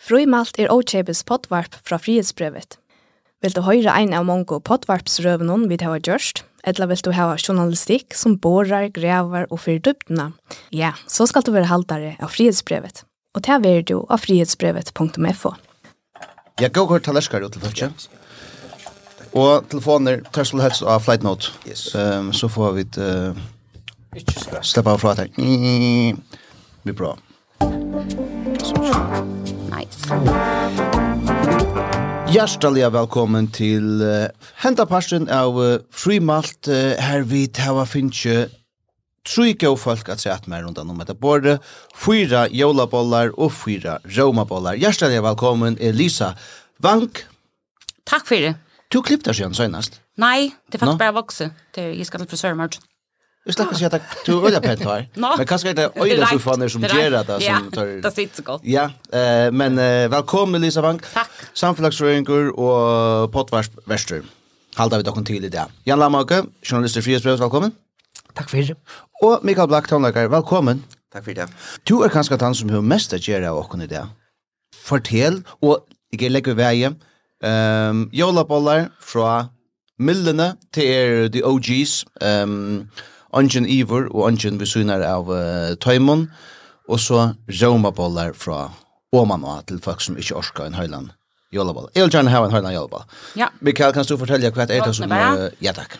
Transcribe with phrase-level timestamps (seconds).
[0.00, 2.78] Frumalt er Ochebes potvarp fra frihetsbrevet.
[3.44, 8.16] Vil du høre ein av mange potvarpsrøvene vi har gjort, eller vil du hava journalistikk
[8.16, 10.32] som borer, grever og fyrdubdena,
[10.72, 13.04] ja, så skal du være haltere av frihetsbrevet.
[13.36, 15.54] Og det er du av frihetsbrevet.fo.
[16.60, 17.92] Jeg går hørt talerskar til følge.
[19.32, 21.52] Og telefoner, tersel helst av flight note.
[21.68, 21.94] Yes.
[21.94, 22.86] Um, så får vi.
[22.98, 23.36] Uh,
[24.62, 25.30] slippe av frågan.
[26.82, 27.16] Vi bra.
[28.64, 29.39] Så.
[32.30, 34.28] Hjertelig velkommen til uh,
[34.62, 36.68] henta parsten av uh, Frimalt.
[36.70, 38.48] Uh, her vi tava finnkje
[39.26, 41.58] tre gode folk at seg at meg rundt om etter Både
[41.96, 44.78] Fyra jolabollar og fyra romabollar.
[44.78, 46.34] Hjertelig velkommen Elisa
[46.78, 47.24] Vank.
[48.06, 48.54] Takk for det.
[48.90, 49.82] Du klippte deg igjen.
[50.20, 51.02] Nei, det er faktisk no?
[51.02, 51.50] bare vokse.
[51.74, 52.80] Det, jeg skal til frisør i.
[53.44, 55.08] Jag släpper sig att du öliga pent här.
[55.14, 57.86] Men kanske inte öliga så fan är som ger det som tar.
[57.86, 58.60] Ja, det sitter så gott.
[58.64, 59.76] Ja, eh men
[60.10, 61.02] välkommen Lisa Bank.
[61.14, 61.30] Tack.
[61.52, 64.22] Samförlagsröringur och potvarsp Väster.
[64.74, 65.66] Halda vi dokon til i det.
[65.86, 67.72] Jan Lamake, journalist i Frihetsbrevet, velkommen.
[68.36, 68.76] Takk for det.
[69.22, 70.84] Og Mikael Black Tonlager, velkommen.
[71.12, 71.48] Takk for det.
[71.88, 74.04] Du er kanskje han som har mest å gjøre av och i det.
[74.84, 77.00] Fortell og jeg legger vägen.
[77.44, 79.48] Um, jolabollar fra
[79.98, 82.04] Millene til er, the OGs.
[82.20, 82.90] Um,
[83.32, 86.28] Ongen Ivor og ongen vi av uh, Tøymon,
[86.88, 88.70] og så raumabollar fra
[89.12, 91.10] Åman og til folk som ikke orskar en høyland
[91.54, 91.88] jólaball.
[91.94, 93.04] Jeg vil gjerne ha en høyland jólaball.
[93.36, 93.48] Ja.
[93.60, 95.10] Mikael, kan du fortelle hva er det som...
[95.10, 95.98] Uh, ja, takk.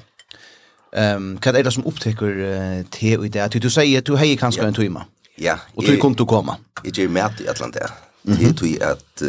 [0.91, 3.63] Um, hva er det som opptekker uh, te og det?
[3.63, 5.07] Du sier du heier kanskje en tøyma.
[5.39, 5.59] Ja.
[5.75, 6.59] Og du kom til å komme.
[6.85, 7.91] Jeg gjør med i Atlanta.
[8.27, 9.23] Det er tøy at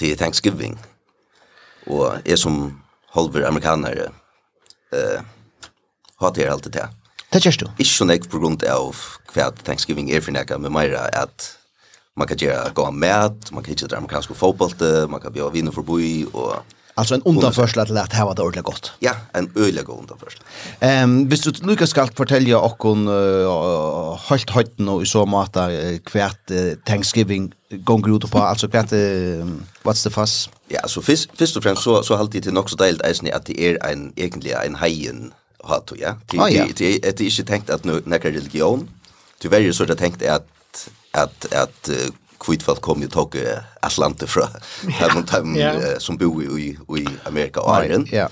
[0.00, 0.78] det er Thanksgiving.
[1.86, 2.80] Og jeg som
[3.14, 4.10] halver amerikanere
[4.94, 5.28] eh, uh,
[6.20, 6.88] har det alltid det.
[7.30, 7.66] Det gjørs du?
[7.78, 8.98] Ikke sånn jeg på grunn av
[9.30, 11.52] hva Thanksgiving er for nekka, men mer at
[12.18, 15.54] man kan gjøre gå av mat, man kan ikke dra amerikansk fotbollte, man kan bjøre
[15.56, 16.60] viner forbi, og...
[16.98, 18.92] Altså en underførsel til at att var det ordentlig gott.
[19.02, 20.42] Ja, en øyelig god undanförsla.
[20.82, 25.60] Ehm, um, hvis du lykkes skal fortelle och uh, helt høyt nå i så måte
[25.60, 27.54] uh, hvert uh, Thanksgiving
[27.84, 29.46] gånger ut på altså hvert, uh,
[29.86, 30.50] what's the fuss?
[30.70, 33.28] Ja, så först först og fremst så så halte jeg til nok så deilt eisen
[33.32, 35.32] at det er en egentlig en hejen
[35.62, 36.14] ha to ja.
[36.26, 36.38] Det
[36.76, 38.90] det det är inte tänkt att några religion.
[39.38, 41.90] Tyvärr är så det tänkt att att att
[42.40, 43.36] kvitfalt kom ju tog
[43.82, 44.48] Atlante fra
[44.88, 45.56] hem hem
[45.98, 48.06] som bor i i Amerika och Iren.
[48.12, 48.28] Ja.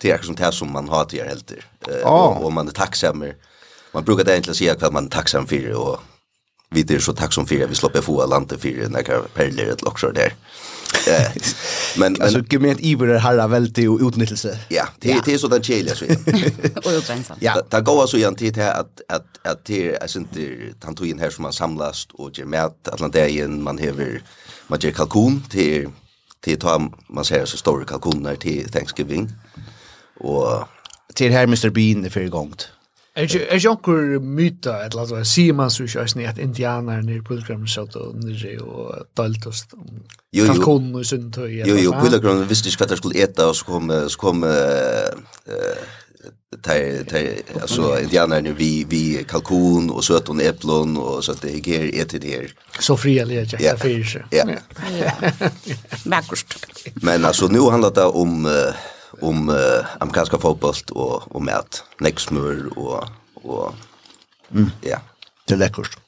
[0.00, 3.24] Det är som det som man har till helt eh och man är tacksam.
[3.92, 6.00] Man brukar det egentligen säga att man är tacksam för och
[6.70, 10.14] vi är så tacksam för att vi slipper få landet för några perler ett lockshort
[10.14, 10.34] där.
[11.06, 11.32] Ja.
[11.96, 14.58] Men alltså ge mig iver det här välte och utnyttelse.
[14.68, 16.04] Ja, det det är så där chili så.
[16.04, 17.22] Och jag.
[17.40, 20.40] Ja, där går så igen till att att att det är inte
[20.80, 24.22] tantoin här som man samlas och ger med Atlantien man häver
[24.66, 25.88] man ger kalkon till
[26.40, 29.28] till ta man säger så stora kalkoner till Thanksgiving.
[30.20, 30.68] Och
[31.14, 32.68] till här Mr Bean det för gångt.
[33.20, 37.02] Er ikke, er ikke jonkur myta eller lata sier man så ikke ni at indianar
[37.04, 39.74] ni pilgrim satt og nere og daltost.
[40.32, 40.52] Jo jo.
[40.52, 41.50] kalkonen og sunt og.
[41.52, 45.10] Jo jo pilgrim visste ikkje de skulle eta og så kom så kom eh
[46.62, 51.66] tai tai alltså indianar nu vi vi kalkon och söton äpplen och så att det
[51.66, 52.50] ger är till det
[52.80, 53.76] så fria leka ja.
[53.76, 54.24] för seg.
[54.30, 54.44] Ja.
[55.00, 55.12] Ja.
[57.02, 58.74] Men alltså nu handlar det om Uh,
[59.22, 59.56] om uh,
[60.00, 61.84] amerikanska fotboll och och mat.
[62.00, 63.04] Nexmur och
[63.34, 63.74] och
[64.50, 64.70] mm.
[64.80, 64.98] ja.
[65.46, 65.98] Det er lekkert.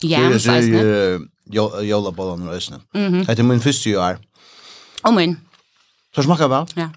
[0.00, 1.28] Ja, det är ju
[1.82, 2.80] jolla bollen och ösnen.
[2.92, 4.18] Det er min første år.
[5.04, 5.36] Oh men.
[6.14, 6.66] Så smakar vel?
[6.74, 6.90] Ja.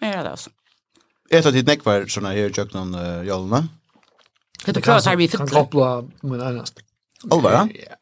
[0.00, 0.50] Ja, det alltså.
[1.30, 3.68] Ett av ditt näckvar sånne her jöknan uh, jollorna.
[4.64, 5.38] Det er klart her vi fick.
[5.38, 6.72] Kan koppla min annars.
[7.30, 7.52] Allvar?
[7.52, 7.96] Ja.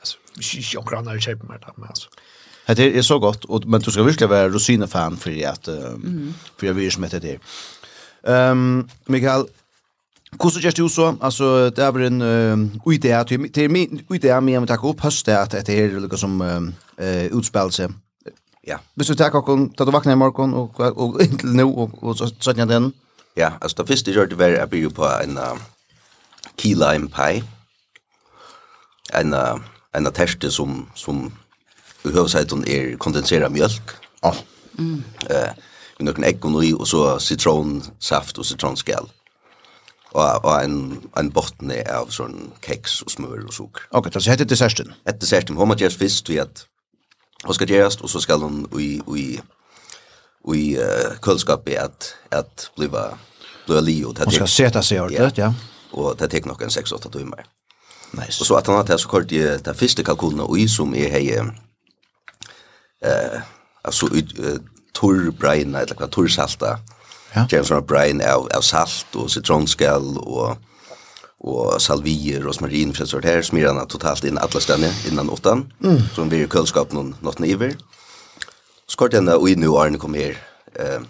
[0.00, 2.08] Altså, ikke grannar i shape med det här, men altså.
[2.66, 6.34] Det är så gott och men du ska verkligen vara rosina fan för att mm.
[6.56, 7.38] för jag vill smeta det.
[8.26, 9.46] Ehm um, Mikael
[10.38, 14.62] Kusu just du så alltså det är en uh, idé till till min idé med
[14.70, 16.42] att ta upp det att det är lika som
[16.98, 17.88] eh utspelelse.
[18.66, 18.78] Ja.
[18.94, 22.16] Hvis du tar kokon, tar du vakna i morgon og og inntil nå og og
[22.16, 22.92] så sånn den.
[23.36, 25.38] Ja, alltså det første jag det var att bygga på en
[26.58, 27.44] key lime pie.
[29.14, 29.34] En
[29.94, 31.32] en teste som som
[32.04, 33.94] høvsæton er kondensera mjölk.
[34.24, 34.32] Ja.
[34.78, 35.04] Mm.
[35.30, 35.50] Eh,
[35.98, 39.08] med noen egg og noe, og så sitronsaft og sitronskall.
[40.12, 40.76] Og, og en,
[41.16, 43.86] en botten er av sånn keks og smør og sukker.
[43.96, 44.92] Ok, så heter desserten?
[45.08, 45.56] Et desserten.
[45.56, 46.66] Hun må gjøres fisk, ved at
[47.46, 49.26] hun skal gjøres, og så skal hun i, i,
[50.52, 53.08] i uh, køleskapet at, at bliva,
[53.66, 54.02] bliva li.
[54.04, 55.52] Og hun skal seta seg ordentlig, ja.
[55.92, 57.48] Og det tek nok en 6-8 timer.
[58.12, 58.40] Nice.
[58.40, 60.92] Og så at han har det så kort i det første kalkunen og i som
[60.96, 61.24] er hei
[63.02, 63.40] eh
[63.82, 64.34] alltså ut
[64.92, 66.78] torr brain eller vad torr salta.
[67.34, 67.46] Ja.
[67.50, 70.56] James har brain av av salt och citronskal och
[71.38, 76.00] och salvier och rosmarin för sånt här smirarna totalt in alla ställen innan åttan mm.
[76.14, 77.76] som blir kunskap någon något niver.
[78.86, 80.38] Skort ända och nu är ni kom här
[80.74, 81.00] eh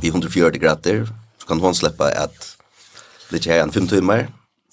[0.00, 1.08] vid 140 grader
[1.38, 2.56] så kan hon släppa att
[3.28, 4.28] lite här en fem timmar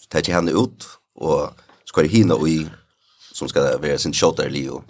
[0.10, 1.51] tar jag henne ut och
[1.86, 2.69] ska det hinna och i
[3.33, 4.83] som ska vara sin shoulder Leo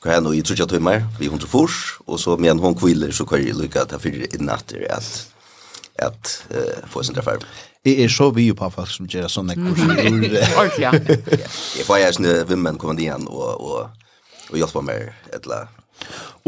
[0.00, 3.42] Hva er i trutja tøymer, vi hundre fors, og så men hon kviler, så kvar
[3.42, 5.08] jeg lykka til fyrir innatter at,
[6.00, 7.44] at uh, få sin trefarm.
[7.84, 9.92] Jeg er så vi på folk som gjør sånne kurser.
[10.06, 10.94] Ordentlig, ja.
[10.96, 14.10] Jeg får jeg sånne vimmen kommer igjen og, og,
[14.48, 15.68] og hjelpe meg et eller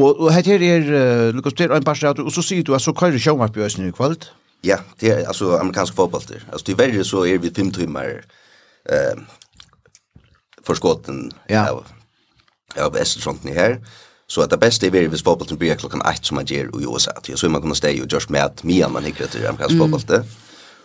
[0.00, 2.80] Og, og her er, uh, Lukas, det er en parstrat, og så sier du at
[2.80, 4.30] så kører sjåmarp på Østen i kvalt?
[4.64, 6.40] Ja, det er altså amerikansk fotbollter.
[6.48, 8.22] Altså til verre så er vi fem timer
[8.88, 9.26] eh, uh,
[10.64, 10.78] for
[11.50, 11.68] ja.
[11.68, 11.84] av
[12.80, 13.78] av Estertronten her,
[14.28, 17.12] så at det beste er hvis fotbollen blir klokken 8 som man gjør i USA,
[17.24, 20.24] til så man kunne steg og gjørs med at mye man hikker etter amerikansk fotboll,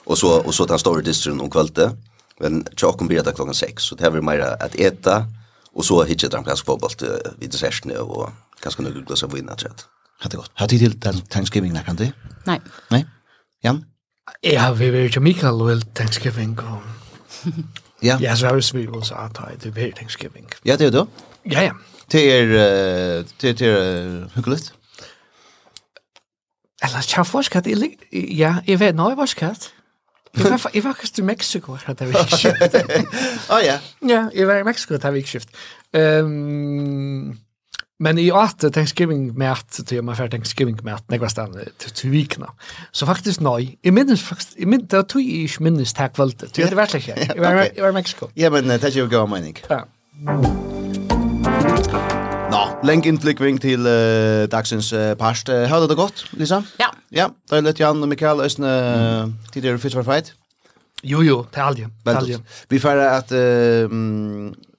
[0.07, 1.95] og så, og så den store distren om kvalitet,
[2.41, 5.23] men tjokken blir det klokken 6, så det er mer at eta,
[5.73, 6.95] og så hikker det amerikansk fotboll
[7.39, 8.31] vid dessertene, og
[8.63, 9.87] kanskje noen glas av vinner, tror jeg.
[10.17, 10.51] Hatt det godt.
[10.57, 12.07] Hatt det til den Thanksgiving, kan du?
[12.47, 12.57] Nei.
[12.91, 13.03] Nei?
[13.63, 13.83] Jan?
[14.43, 16.81] Ja, vi vil ikke Mikael og Thanksgiving, og
[18.03, 18.17] Ja.
[18.21, 20.49] Ja, så har vi svivet oss at det blir Thanksgiving.
[20.65, 21.05] Ja, det er det.
[21.51, 21.71] Ja, ja.
[22.11, 22.45] Det er,
[23.41, 24.59] det er, det er hyggelig.
[26.83, 29.71] Eller, tja, forskat, jeg, ja, jeg vet, nå er forskat.
[30.37, 32.75] Jeg var, jeg var faktisk i Mexico her det vikskift.
[33.53, 33.79] Å ja.
[34.05, 35.49] Ja, jeg var i Mexico det vikskift.
[35.97, 37.37] Um,
[37.99, 41.47] Men i at Thanksgiving mat, til man för Thanksgiving mat, nekva nästa
[41.79, 42.45] til till vikna.
[42.91, 43.77] Så faktiskt nej.
[43.83, 46.29] I minnes faktisk, i minnes, det tog i minns tack väl.
[46.29, 47.17] Det är verkligen.
[47.35, 48.27] Jag var i var Mexiko.
[48.33, 49.57] Ja men det är ju om mening.
[49.69, 49.85] Ja.
[52.51, 55.49] Nå, lenk innflykving til uh, dagsens uh, parst.
[55.49, 56.61] Uh, det godt, Lisa?
[56.79, 56.85] Ja.
[57.11, 59.33] Ja, det er litt Jan og Mikael Østene mm.
[59.53, 60.33] tidligere Fitch for Fight.
[61.03, 61.61] Jo, jo, til
[62.05, 62.39] er.
[62.69, 63.89] Vi får at uh,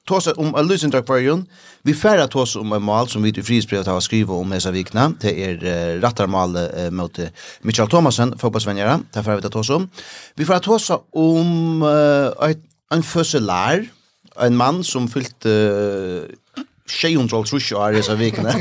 [0.09, 1.45] tåse om a lucent aquarium.
[1.87, 5.13] Vi färra tåse om en mal som vi til frihetsbrevet har skrivet om hesa vikna.
[5.21, 7.21] Det är uh, rattarmal uh, mot
[7.63, 8.99] Michael Thomasen, fotbollsvänjare.
[9.15, 9.89] Det färra vi til tåse om.
[10.37, 12.55] Vi färra tåse om uh,
[12.93, 13.85] en fødselær,
[14.41, 16.25] en man som fyllt uh,
[16.89, 18.55] 630 år hesa vikna.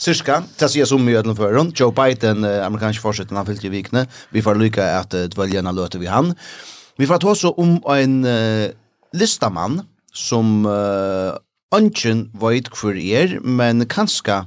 [0.00, 1.72] Cirka, det sier som mye utenfor føren.
[1.76, 4.06] Joe Biden, uh, amerikansk forsetten, han fyllt i vikene.
[4.32, 6.32] Vi får lykke at uh, dvølgjene løter vi han.
[6.96, 8.70] Vi får ta oss om en uh,
[9.16, 9.82] listamann
[10.14, 11.36] som uh,
[11.74, 14.42] ønsken vet hvor er, men kanskje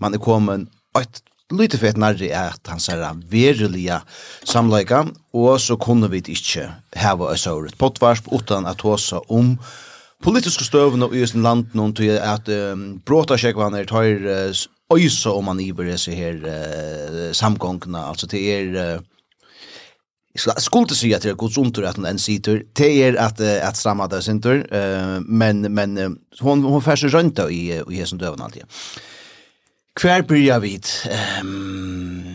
[0.00, 0.68] man er kommet
[0.98, 4.00] et lite fett nærri at han ser verilige
[4.46, 5.04] samleika,
[5.34, 9.56] og så kunne vi ikke heva oss over et pottvarsp utan at hos om
[10.22, 14.64] politiske støvene i sin land noen til at um, bråta sjekvaner tar uh,
[14.94, 19.06] øysa om man iver seg her uh, samgångna, altså til er uh,
[20.38, 22.62] Så skulle säga att det är gods ontur att en sitter.
[22.72, 24.66] Det är att att stramma där sinter.
[25.20, 28.62] men men hon hon färs runt då i i hesen döven alltid.
[29.94, 30.80] Kvar börjar vi.
[31.10, 32.34] Ehm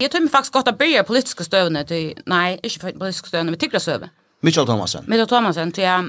[0.00, 3.60] Jag tror mig faktiskt gott att börja politiska stövne till, nej, inte politiska stövne, men
[3.60, 4.10] tyckra stövne.
[4.40, 5.04] Mitchell Thomasen.
[5.06, 6.08] Mitchell Thomasen, till jag,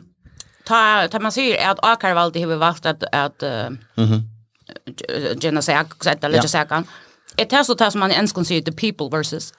[0.66, 4.22] ta, ta man säger att Akarvaldi har valt att, att uh, mm -hmm.
[5.42, 6.84] Jenna Säk, sätta lite säkan.
[7.38, 9.54] Ett här så tar man ens kan säga the people versus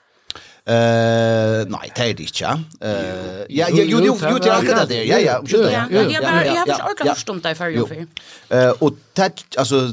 [0.66, 2.64] Eh, nej, det är det inte.
[2.80, 5.04] Eh, ja, ja, jo, jo, jo, det är akkurat det.
[5.04, 5.72] Ja, ja, ursäkta.
[5.72, 8.06] Ja, jag bara jag har inte orkat förstå dig för ju.
[8.48, 9.92] Eh, och det alltså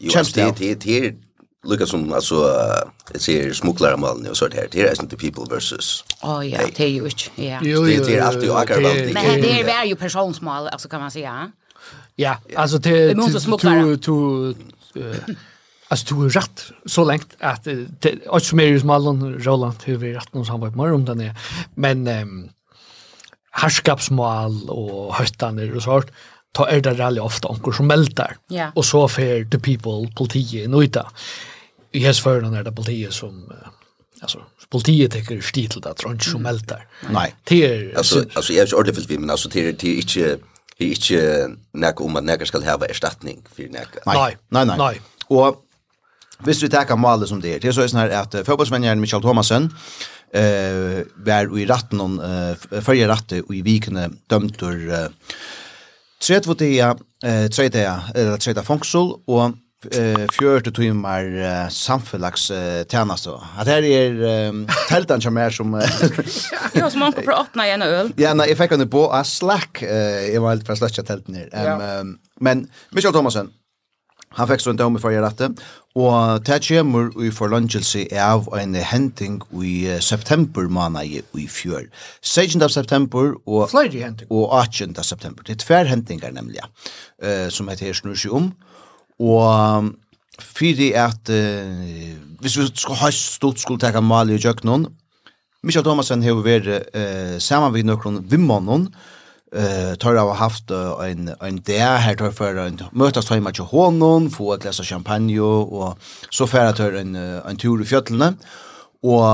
[0.00, 1.14] Champions det det är
[1.64, 2.50] Lucas som alltså
[3.12, 4.68] det ser smugglare malen och så där.
[4.70, 6.04] Det är inte people versus.
[6.22, 7.30] Oh ja, det är ju inte.
[7.34, 7.58] Ja.
[7.62, 7.70] Det
[8.14, 9.10] är alltid akkurat det.
[9.14, 11.52] Men det är ju personsmål alltså kan man säga.
[12.16, 14.54] Ja, alltså det du
[14.92, 15.14] du
[15.94, 17.66] Alltså du är rätt så länge att
[18.28, 21.34] och som är ju smallan Roland hur vi rätt någon samarbete med om den är.
[21.74, 22.48] Men ehm
[23.50, 26.06] harskapsmål och höstaner och sånt
[26.52, 28.36] ta är det rally ofta onkel som meltar.
[28.50, 28.70] Yeah.
[28.74, 31.10] Och så för the people politiet nu uta.
[31.92, 33.52] I hes för den där politiet som
[34.20, 34.38] alltså
[34.70, 36.86] politiet tycker stil till det tror som meltar.
[37.10, 37.34] Nej.
[37.44, 40.38] Det alltså alltså jag är ordentligt vi men alltså det är det inte
[40.78, 44.00] det är inte näka om att näka ska ha ersättning för näka.
[44.06, 44.36] Nej.
[44.48, 44.78] Nej nej.
[44.78, 45.00] Nej.
[45.26, 45.60] Och
[46.44, 49.24] Hvis vi tar målet som det er, det er så sånn her at fotbollsvenjeren Michael
[49.24, 49.70] Thomasen
[50.36, 55.36] eh, var i ratten, eh, førre rattet og i vikene dømter eh,
[56.24, 59.60] tredje tida, eh, tredje, eller tredje fangsel, og
[59.92, 63.34] eh fjørte timmar uh, samfelags uh, tjeneste.
[63.60, 65.74] At her er um, teltan som er som
[66.78, 68.14] Ja, som man kan prata igjen øl.
[68.16, 69.82] Ja, nei, jag fikk henne på a slack.
[69.82, 71.50] Uh, jeg var helt fra slack telten her.
[71.52, 72.00] Um, ja.
[72.00, 72.64] um, men
[72.96, 73.52] Michael Thomasen,
[74.38, 78.48] Han fikk så en døme for å gjøre dette, og det kommer i forlønnelse av
[78.58, 81.86] en henting i september måned i fjør.
[82.18, 82.62] 16.
[82.66, 84.96] av september og, og 18.
[85.06, 85.46] september.
[85.46, 86.64] Det er tver hentinger nemlig,
[87.22, 88.50] uh, som heter Snur seg om.
[89.22, 89.92] Og
[90.42, 94.88] Fyri at, uh, hvis vi skal ha stort skulle teka mal i Jøknon,
[95.64, 99.23] Michael Thomasen har vært uh, saman med noen vimmanon, uh,
[99.54, 104.30] eh tar av haft en en där här tar för en mötas hemma till honom
[104.30, 105.98] få ett glas champagne och
[106.30, 108.36] så färra tar en en tur i fjällen
[109.02, 109.24] och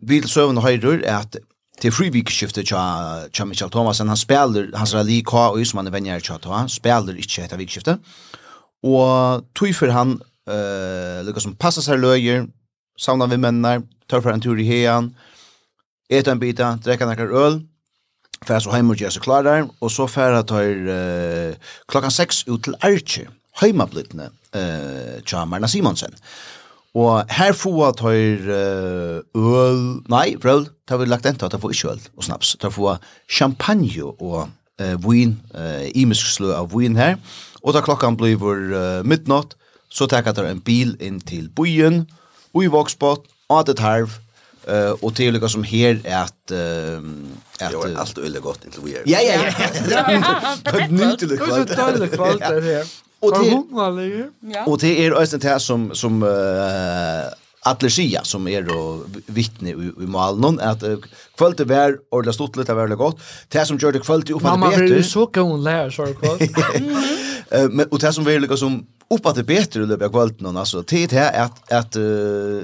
[0.00, 1.36] vid sövn höjder är att
[1.80, 5.38] till frivikskiftet tja cha Michael Thomasen han spelar hans rally K.
[5.38, 7.98] Och som han är vänjer tja han spelar inte ett vikskifte
[8.84, 12.46] Og tog for han eh Lucas som passer seg løyer,
[13.00, 15.14] savnar vi mennene, tar for en tur i hean
[16.10, 17.62] Eta en bita, drekka nekkar øl,
[18.44, 22.42] Fær så heim og gjør seg klarer, og så fær jeg tar uh, klokka seks
[22.50, 23.28] ut til Arche,
[23.62, 26.12] heimablittene, uh, tja Marna Simonsen.
[26.94, 29.80] Og her får jeg tar uh, øl,
[30.12, 34.04] nei, brøl, tar vi lagt enda, tar får ikke øl og snaps, tar få champagne
[34.12, 37.16] og uh, vin, uh, imisk slø av vin her,
[37.64, 39.56] og da klokkan blir uh, midnatt,
[39.88, 42.04] så tar jeg tar en bil inn til byen,
[42.52, 44.20] og i Voxbot, og det tarv,
[44.68, 46.34] Uh, og det är lika som här at...
[46.52, 46.98] uh,
[47.60, 49.02] at det är allt öle gott inte vi är.
[49.04, 50.72] Ja ja ja.
[50.72, 51.68] Det nytt det kvalt.
[51.68, 52.86] Det är det kvalt det här.
[53.20, 54.64] Och det Ja.
[54.66, 56.28] og det er også det som som uh,
[57.66, 60.98] Atle Sia, som er og vittne i, i malen, at uh,
[61.38, 63.16] kvöld det var ordentlig stort litt, det var veldig godt.
[63.52, 64.88] Det som gjorde kvöld upp att bättre.
[64.88, 66.42] Mamma så kan hon lära sig kvöld.
[67.50, 70.56] Eh men Og det som var lika som upp att det bättre löpa kvöld någon
[70.56, 72.62] altså, det är at, at uh,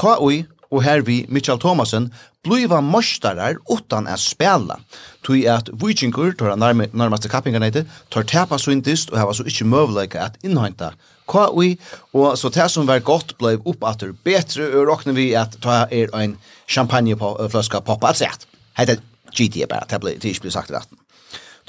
[0.00, 2.12] KI og her vi Mitchell Thomasen
[2.44, 4.78] bliva mostarar utan at spela.
[5.26, 10.24] Tui at Vikingur, tora nærmaste kappingarna eite, tar tapa svintist og hava så ikkje møvleika
[10.30, 10.94] at innhænta
[11.30, 11.78] vi
[12.12, 16.08] og så det som var godt blei oppater betre, og råkner vi at ta er
[16.14, 18.46] ein champagneflaska poppa at sett.
[18.76, 19.00] Heit
[19.30, 20.98] GT about det blei ikke blei sagt i retten.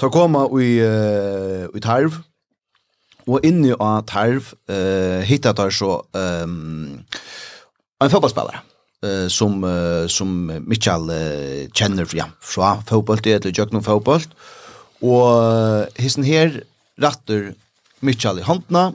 [0.00, 2.18] Ta koma ui, uh, i tarv,
[3.26, 7.04] og inni av tarv uh, hittar tar så um,
[8.02, 8.71] en fotballspelare
[9.02, 14.24] eh som uh, som Michael uh, kjenner ja, fra fotboll til Jøgnum fotboll.
[15.02, 16.62] Og hissen her
[17.02, 17.54] ratter
[18.00, 18.92] Michael i handna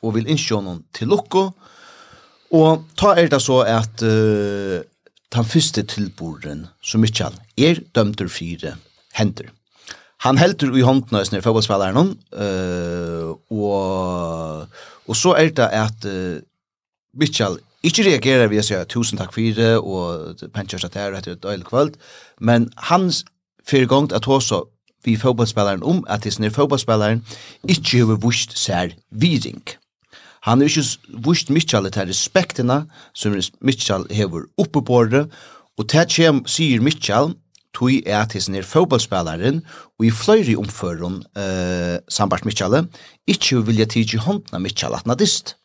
[0.00, 1.50] og vil innskjå noen til lukko.
[2.56, 4.80] Og ta er det så at uh,
[5.30, 8.74] den første tilboren som Michael er dømter fire
[9.14, 9.52] hender.
[10.26, 14.66] Han heldur i håndna i snir fotballspilleren uh, og,
[15.06, 16.40] og så er det at uh,
[17.16, 21.36] Mitchell Ikke reagerer ved å si tusen takk for det, og pensjer seg der etter
[21.36, 21.96] et døylig kvöld,
[22.40, 23.24] men hans
[23.64, 24.66] fyrir gongt at også
[25.04, 27.22] vi fotballspilleren om at hans nir fotballspillaren
[27.68, 29.62] ikke har vust seg viring.
[30.44, 32.82] Han har ikke vust Mitchell til respektina
[33.14, 35.26] som Mitchell hever oppe på det,
[35.78, 37.34] og til kjem sier Mitchell
[37.76, 39.62] tui er at hans nir fotballspillaren
[39.98, 42.76] og i fløyri omføren uh, sambart Mitchell
[43.28, 45.56] ikke vilja tidsi håndna Mitchell at nadist.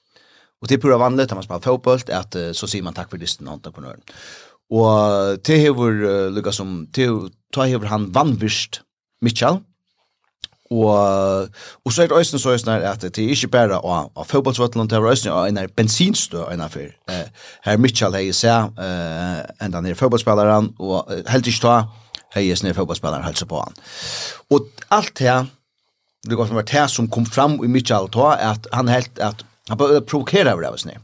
[0.66, 3.18] Og det er pura vanligt når man spelar fotboll att så sier man tack för
[3.18, 4.02] lyssnandet på entreprenören.
[4.70, 7.06] Och det har lukka som det
[7.56, 8.82] hever han vanvist
[9.22, 9.60] Mitchell,
[10.72, 11.50] Og,
[11.86, 14.88] og så er det også så øyne at det er ikke bare å, å fotballsvøtlen,
[14.90, 16.90] det er også å en bensinstø og en affyr.
[17.10, 17.28] Eh,
[17.68, 21.76] her Mitchell hei seg eh, enda nere fotballspilleren, og helt ikke ta
[22.34, 23.78] hei seg nere fotballspilleren helse på han.
[24.50, 25.38] Og alt det,
[26.26, 29.46] det går som var det som kom fram i Mitchell ta, at han helt at
[29.70, 30.98] Han bara provokerar över det här snett.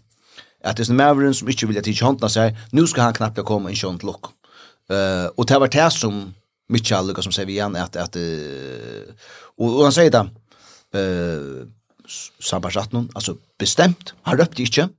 [0.64, 2.58] Att det är Maverick som inte vill att inte hantna sig.
[2.72, 4.26] Nu ska han knappt komma in sånt lock.
[4.90, 6.34] Eh och det var det som
[6.70, 8.16] Mitchell Lucas som säger igen att att
[9.58, 10.30] och, och han säger det
[11.00, 13.10] eh någon.
[13.14, 14.90] alltså bestämt han röpte inte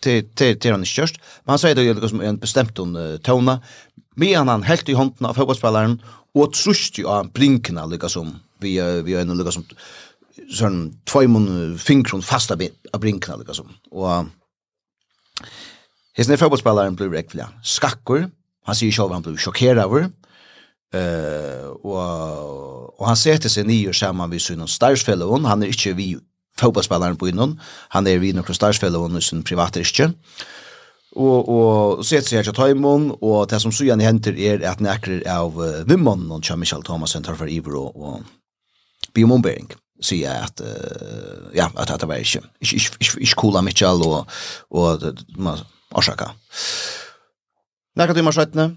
[0.00, 3.60] till till till han körst men han säger det Lucas som en bestämt hon tona
[4.14, 6.02] Men han helt i hånden av fotbollsspelaren
[6.34, 9.64] och trust ju av brinkna Lucas som vi vi är en Lucas som
[10.50, 13.68] sån två mun fingron fasta bit av brinkna liksom.
[13.90, 14.26] Och
[16.14, 17.48] Hesne fotbollsspelaren blev rekvilla.
[17.62, 18.30] Skackor.
[18.64, 20.10] Han säger själv han blev chockerad över.
[20.94, 25.44] Eh och och han sätter sig ner samman vid sin starsfällon.
[25.44, 26.18] Han är inte vi
[26.58, 27.60] fotbollsspelaren på innan.
[27.88, 30.12] Han är vid några starsfällon i sin privata yrke.
[31.18, 35.24] Og, og sett seg her til Taimon, og det som sujan henter er at nekrer
[35.26, 41.50] av uh, Vimman, og Michael Thomasen tar for Ivro og, og Biomombeering si at uh,
[41.54, 44.26] ja at att det var ikke, ich ich ikke coola Michael og,
[44.70, 45.02] och
[45.36, 45.58] man
[45.90, 46.30] orsaka.
[47.96, 48.70] Nakar du marsjatna.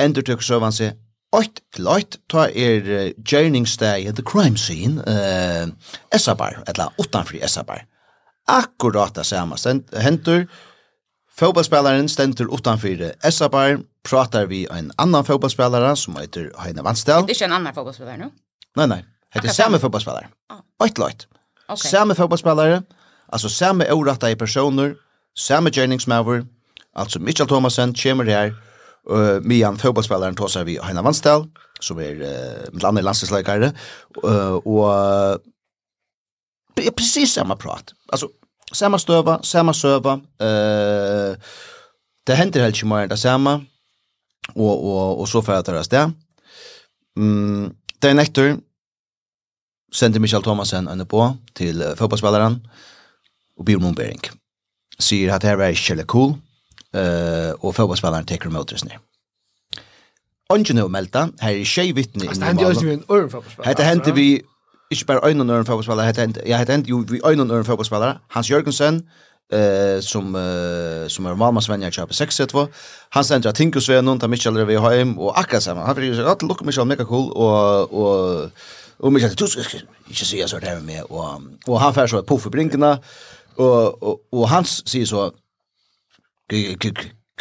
[0.00, 0.96] Endur tøk så vann seg
[1.32, 5.68] Oit klart ta er uh, journingstag at the crime scene uh,
[6.10, 7.84] Esabar, eller utanfri Esabar.
[8.48, 9.56] Akkurat det samme
[10.02, 10.48] hentur
[11.40, 17.26] fotballspelaren stendur utanfri Esabar, pratar vi en annan fotballspelare som heter Heine Vansdal.
[17.26, 18.30] Det är inte en annan fotbollsspelare nu.
[18.76, 19.04] Nei, nei.
[19.30, 20.28] Hette samme fotbollsspelare.
[20.48, 20.84] Ah.
[20.86, 21.12] Ett lag.
[21.68, 21.90] Okay.
[21.90, 22.82] Samme fotbollsspelare,
[23.26, 24.94] alltså samme orätta i personer,
[25.38, 26.46] samme gärningsmäver,
[26.92, 28.54] alltså Mitchell Thomasen kommer här
[29.10, 31.48] uh, Mian en fotbollsspelare tar vi Heina Vanstall
[31.80, 33.72] som är uh, med annat landslagsläkare
[34.24, 35.40] uh, och
[36.76, 37.94] er precis samma prat.
[38.12, 38.28] Alltså
[38.72, 40.20] samma stöva, samma söva.
[40.40, 40.46] Eh
[41.30, 41.36] uh,
[42.26, 43.64] det händer helt mer det samma.
[44.54, 46.12] Och och och så får jeg ta det.
[47.16, 48.58] Mm, det är nektor
[49.92, 52.60] sendte Michael Thomasen en på til uh, fotbollsspelaren
[53.58, 54.20] og Bjørn Mombering.
[54.98, 56.34] Sier at att det här är kärle cool
[56.96, 58.98] uh, och fotbollsspelaren tar emot oss ner.
[60.50, 62.28] Ongen er melta, här är tjej vittne.
[62.28, 63.74] Alltså det hände ju en öron fotbollsspelare.
[63.74, 64.42] Det hände vi,
[64.90, 68.18] ikke bare en øren fotbollsspelare, det hände, ja, det hände ju vi en øren fotbollsspelare.
[68.28, 69.08] Hans Jørgensen,
[69.52, 72.68] eh som eh, som är mamma Svenja köper 6 2
[73.08, 76.28] han sänder att Tinko Sven och Michael Revi hem och akkurat samma han vill ju
[76.28, 78.50] att lucka Michael mega cool och och
[79.00, 79.48] Och men jag tror
[80.08, 82.98] inte så jag så där med och och han får så på för brinkarna
[83.54, 85.32] och och och hans säger så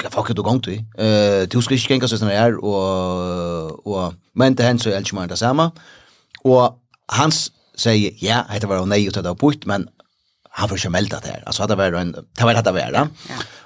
[0.03, 0.77] Jag fucka du gång till.
[0.97, 5.37] Eh du ska inte gänga så där och och men det händer så helt det
[5.37, 5.71] samma.
[6.41, 9.87] Och hans säger ja, det var nej utan det bort men
[10.49, 11.43] han får inte melda det här.
[11.45, 12.91] Alltså hade var en det var det där.
[12.93, 13.07] Ja.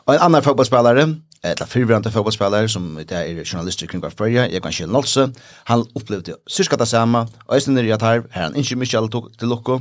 [0.05, 4.71] Och en annan fotbollsspelare eller fyrvrande fotballspelare som det er journalister kring varför jeg kan
[4.71, 5.27] kjell Nolse.
[5.65, 7.27] Han opplevde cirka det samma.
[7.51, 9.79] i at her, her han ikke Michael tok til Lukko.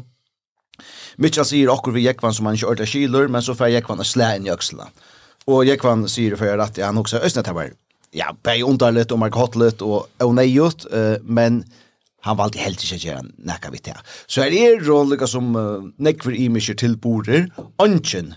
[1.19, 4.05] Michael sier akkur vi Jekvan som han ikke ordet kyler, men så får Jekvan å
[4.05, 4.89] slä inn i øksela.
[5.47, 7.71] Og Jekvan säger för att han også Östen att her var
[8.13, 11.65] ja, bei underligt och mark hotlet och uh, men
[12.21, 13.97] han valgte helt ikke å gjøre nekka vidt det.
[14.27, 17.49] Så her er rollega som uh, nekver i mykje tilborer,
[17.83, 18.35] ønsken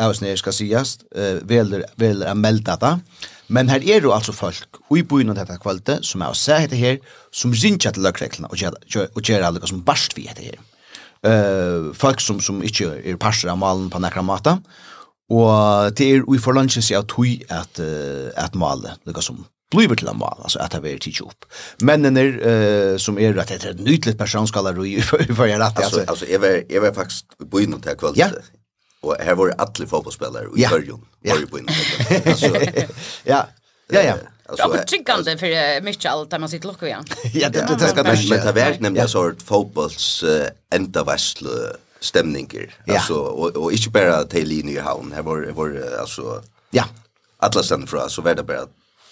[0.00, 2.98] avsnir skal sigast eh väl väl är melda det.
[3.46, 6.76] Men här är ju alltså folk i byen och detta kvalte som å se heter
[6.76, 6.98] her,
[7.30, 10.58] som rinja till lökreklna och gjør och gör alla som bast vi heter her.
[11.22, 14.64] Eh folk som som inte är parser av malen på nekra maten,
[15.30, 17.12] Och det är vi får lunchen så att
[17.48, 17.80] at, att
[18.36, 21.46] at male lika som blivit til amal, altså at det er tidsi opp.
[21.86, 25.78] Mennene uh, som er at det er et nytligt personskaller i fyrir rett.
[25.84, 28.18] Altså, altså jeg, var, jeg var faktisk i byen til kvalitet.
[28.18, 28.30] Ja,
[29.02, 31.06] Och här var alla fotbollsspelare i början.
[31.20, 31.34] Ja.
[31.34, 31.58] Var ju på
[33.24, 33.46] ja.
[33.88, 34.14] Ja, ja.
[34.46, 37.04] Alltså, ja, men tryggande för mycket allt där man sitter lock igen.
[37.32, 40.24] ja, det det ska man med ta verk nämligen sort fotbolls
[40.70, 41.50] enda västle
[42.00, 42.74] stämningar.
[42.88, 45.12] Alltså och och inte bara till linje havn.
[45.12, 46.84] Här var var alltså Ja.
[47.36, 48.66] Alla sen fra, så var det bara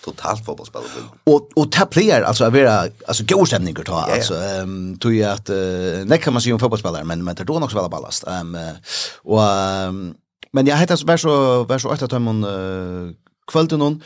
[0.09, 0.88] totalt fotbollsspelare.
[1.25, 4.14] och och ta player alltså att vara alltså god stämning ta ja.
[4.14, 7.35] alltså ehm um, tror jag att uh, när kan man se om fotbollsspelare men men
[7.35, 8.77] det då också spela ballast ehm um,
[9.23, 10.14] och um,
[10.53, 13.11] men jag heter så var så var så åtta timmar uh,
[13.53, 14.03] kvällen hon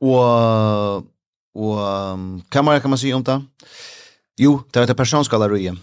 [0.00, 0.96] och
[1.54, 1.78] och
[2.12, 3.42] um, kan man kan man se om det
[4.38, 5.74] jo det heter personsgalleri eh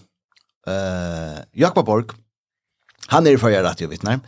[0.68, 2.04] uh, Jakob Borg
[3.06, 4.18] Han är för jag rätt jag vet nej.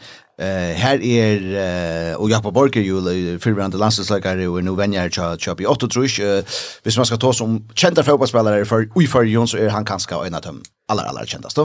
[0.40, 5.66] Eh här är och Jakob Borger ju förbrande landslagslökare och nu vänjer tja tja i
[5.66, 6.44] 8 tror jag.
[6.82, 10.34] Hvis man ska ta som kända fotbollsspelare för oj för Jons är han kanske en
[10.34, 11.62] av dem allra allra kändast då.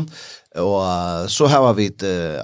[0.61, 1.93] Och så har vi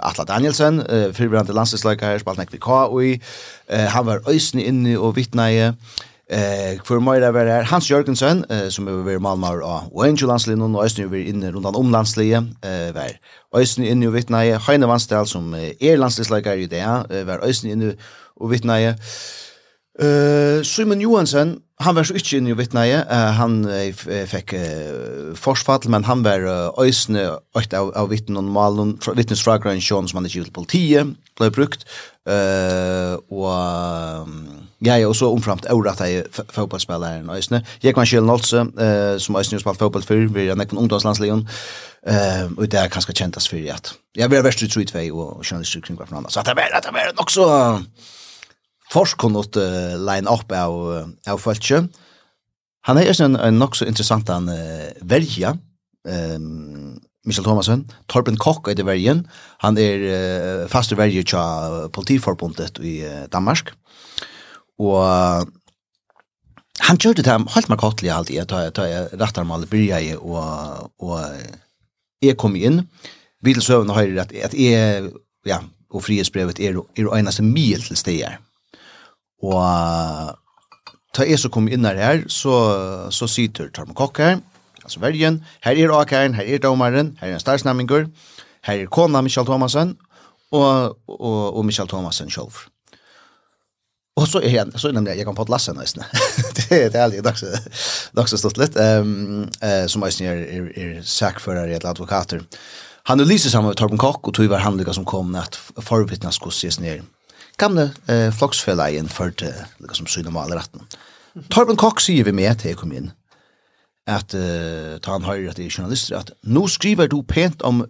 [0.02, 3.22] Atla Danielsen förbrande landslagslökare spalt näck vi KUI.
[3.68, 5.74] och han var ösn inne och vittnade
[6.32, 9.48] Eh, för Moira var här Hans Jörgensen eh, som är över Malmö
[9.92, 13.12] och Angel Lanslin och Östny över inne runt om landslige eh var.
[13.62, 17.94] Östny inne och vittna Heine Vanstel som är landslagsläkare i det eh, var Östny inne
[18.36, 18.94] och vittna i
[20.00, 23.04] Eh Simon Johansen han var så inte inne i vittna i
[23.38, 23.68] han
[24.28, 26.40] fick eh, forsfall men han var
[26.88, 31.86] ösne åt av, av vittnen och malen vittnesfrågan som han inte til politiet blev brukt.
[32.28, 34.28] Eh och
[34.82, 37.62] Ja, ja, og så omframt året jeg fotballspilleren og Øysene.
[37.84, 41.44] Jeg kan skjøle Nolse, uh, som Øysene har spalt fotball før, vi er nekken ungdomslandsligen,
[41.46, 45.04] uh, og det er kanskje kjentast for at jeg vil være verst ut i tvei
[45.14, 46.32] og skjønne styr kring hverandre.
[46.34, 47.46] Så det er, det er nok så
[48.92, 50.80] forskunnot uh, line up av,
[51.30, 51.84] av Føltje.
[52.90, 55.54] Han er en, en nok så interessant han uh, verja,
[56.10, 56.98] um,
[57.30, 59.28] Michel Thomasen, Torben Kokk er det verjen,
[59.62, 63.70] han er uh, faste verje til politiforbundet i uh, Danmark.
[63.70, 63.78] Uh,
[64.82, 65.52] Og
[66.82, 70.92] han gjorde det helt markantlig alltid, jeg tar, tar jeg rettar med alle i og,
[71.00, 71.20] og
[72.22, 72.82] jeg kom inn,
[73.42, 75.12] vi til søvn og høyre at, at jeg,
[75.46, 75.60] ja,
[75.92, 78.38] og frihetsbrevet er, er eneste mil til stedet.
[79.42, 79.62] Og
[81.14, 82.56] ta jeg så kom inn her, så,
[83.12, 84.38] så sitter Tarmo Kokk her,
[84.84, 88.08] altså vergen, her er Akeren, her er Domaren, her er en starsnamminger,
[88.66, 89.98] her er kona Michael Thomasen,
[90.52, 92.71] og, og, og Michael Thomasen selv.
[94.22, 96.04] Og så är jeg, så er jag jag kan på Lasse nästan.
[96.56, 97.44] det är det är dags
[98.16, 102.42] dags stått lite ehm uh, som är er är sakförare eller advokater.
[103.04, 106.80] Han och Lisa med Torben Kock tog Tuva Handliga som kom att förvittna skulle ses
[106.80, 107.02] ned.
[107.58, 110.82] Gamle uh, flocksfälla i en förte liksom syna mal rätten.
[111.50, 113.12] Torben Kokk säger vi med til jeg kom in
[114.08, 117.86] att uh, ta han höjer att det er journalister att nu skriver du pent om,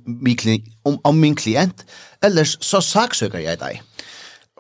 [0.84, 1.86] om, om min klient,
[2.22, 3.82] ellers så saksöker jag dig.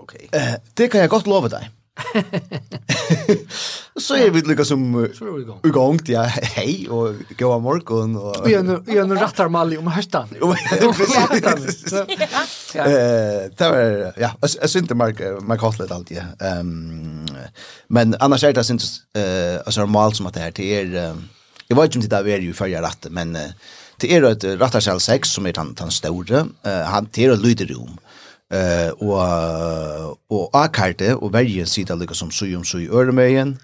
[0.01, 0.27] Okej.
[0.27, 0.41] Okay.
[0.41, 1.69] Eh, det kan jag gott lova dig.
[3.99, 5.09] så är vi lika som
[5.63, 7.09] igångt ja hej och
[7.41, 10.27] av morgon och vi är en rattar malli om höstan.
[12.75, 12.83] Eh,
[13.57, 16.21] det var ja, jag syns inte Mark Mark Hotlet allt ja.
[16.39, 17.25] Ehm
[17.87, 21.15] men annars är det syns eh alltså mal som att det här till er
[21.67, 23.37] jag vet inte om det där är ju förra rätt men
[23.97, 26.45] det är ett rattarsäll 6 som är han han stora
[26.85, 27.77] han till ett lyderum.
[27.77, 27.97] rum
[28.51, 33.57] eh og og akarte og verjen sida lika som sujum suj örmeien.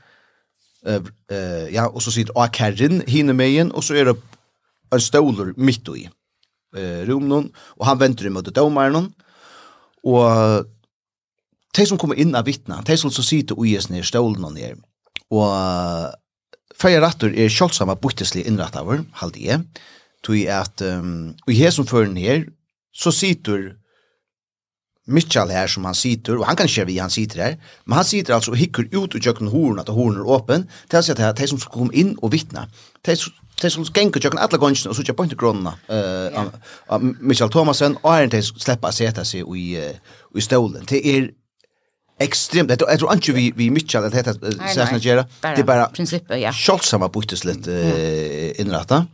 [0.86, 4.18] Eh eh ja, og så sit akarren hinne meien og så er det
[4.94, 6.10] en stolur mitt i
[6.76, 9.14] eh rumnon og han venter mot domaren
[10.04, 10.66] og
[11.78, 14.56] de som kommer inn av vittna, de som så sitter og gis ned stolen og
[14.56, 14.80] ned.
[15.34, 16.14] Og
[16.78, 19.66] feir rattur er sjálfsama buttesli innrattavur, halde jeg,
[20.26, 22.48] tog at um, og i som føren her,
[22.94, 23.76] så sitter
[25.08, 28.34] Mitchell her som han sitter och han kan vi han sitter her, men han sitter
[28.34, 31.48] alltså och hickar ut och jöknar hornen att hornen är öppen till att det här
[31.48, 32.68] som ska komma in och vittna
[33.62, 38.12] Det som genker tjöken alla gången och så på inte grunna eh Michael Thomasen och
[38.12, 39.94] han tills släppa sete sig i
[40.36, 40.86] i stolen.
[40.88, 41.32] Det är
[42.20, 42.70] extremt.
[42.70, 44.34] Jag tror inte vi vi Michael att heta
[44.76, 45.26] Sasha Gera.
[45.42, 46.52] Det er bara principen ja.
[46.52, 47.72] Schultzama buktes lite
[48.60, 49.06] Ja.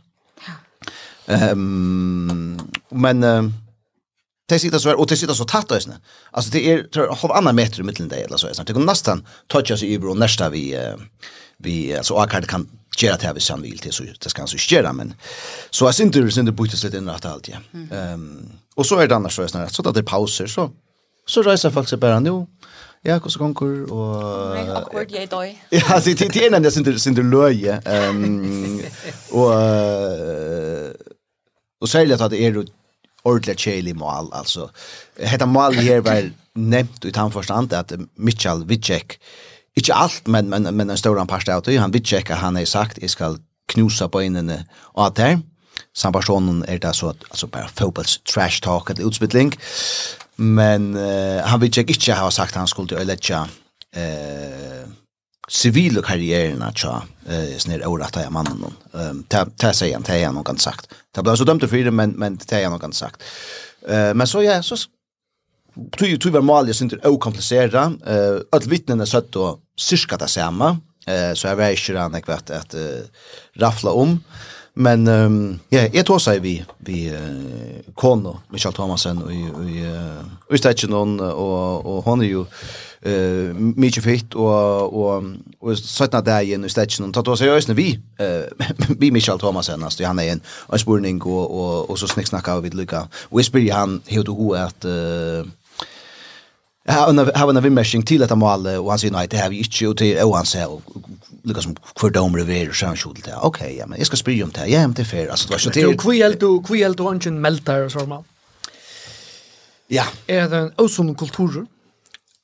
[1.34, 3.54] Ehm men
[4.46, 5.94] Det sitter så här och det sitter så tätt ösna.
[6.30, 8.86] Alltså det är tror halv annan meter i mitten där eller så är Det kommer
[8.86, 10.94] nästan toucha sig över och nästa vi
[11.58, 14.74] vi alltså och kan göra det här vi sen vill till så det ska så
[14.74, 15.14] göra men
[15.70, 17.56] så är inte det inte bytas lite in rätt allt ja.
[17.96, 20.70] Ehm och så är det annars så ösna så att det är pauser så
[21.26, 22.46] så reser folk sig bara nu.
[23.02, 25.44] Ja, hur så går och Nej, akkurat jag då.
[25.70, 27.82] Ja, det det är nämligen sind sind löje.
[27.84, 28.80] Ehm
[29.30, 29.52] och
[31.80, 32.64] och sälja att det är
[33.24, 34.68] ordentligt kjelig mål, altså.
[35.18, 39.18] Hetta mål her var nevnt utan forstand at Mitchell Vitschek,
[39.76, 43.00] ikke alt, men, men, men en stor part av det, han Vitschek, han har sagt,
[43.02, 43.40] jeg skal
[43.72, 44.62] knusa bøynene
[44.94, 45.40] av der.
[45.94, 49.54] Samme personen er det så, altså bare fotballs trash talk, et utspittling.
[50.36, 53.40] Men uh, han Vitschek ikke har sagt han skulle ødelegge
[53.96, 54.84] uh,
[55.48, 59.00] civila karriären att tja eh snär orata jag mannen någon.
[59.02, 60.88] Ehm ta ta säger han ta han någon sagt.
[61.12, 63.22] Ta blir så dömt för det men men ta han någon sagt.
[63.88, 64.76] Eh men så ja så
[65.98, 70.28] tu tu var mal jag synte okomplicerade eh att vittnen är sött och cirka det
[70.28, 70.78] samma.
[71.06, 72.74] Eh så jag vet inte han kvart att
[73.54, 74.20] raffla om.
[74.76, 79.50] Men um, ja, jag tror sig vi vi uh, Kono Michael Thomasen och i
[80.50, 82.44] i i någon och och hon är ju
[83.04, 85.22] eh mycket fitt och och
[85.60, 88.66] och sådana där igen i stetchen och tatuera sig ösnen vi eh
[88.98, 90.40] vi Michael Thomas sen alltså han är en
[90.72, 94.84] en spurning och och och så snicksnacka vi Luca och spelar han hur du att
[94.84, 95.50] eh
[96.86, 99.86] har en avmärkning till att han mål och han säger nej det här vi inte
[99.86, 100.80] och till och han säger
[101.42, 103.36] lika som för dom rever så han skulle det.
[103.42, 104.66] Okej, ja men jag ska springa om det.
[104.66, 105.28] Ja, men det är fair.
[105.28, 108.24] Alltså det var så till kvilt och kvilt och ungen meltar och så man.
[109.86, 110.04] Ja.
[110.26, 111.66] Är det en osund kultur?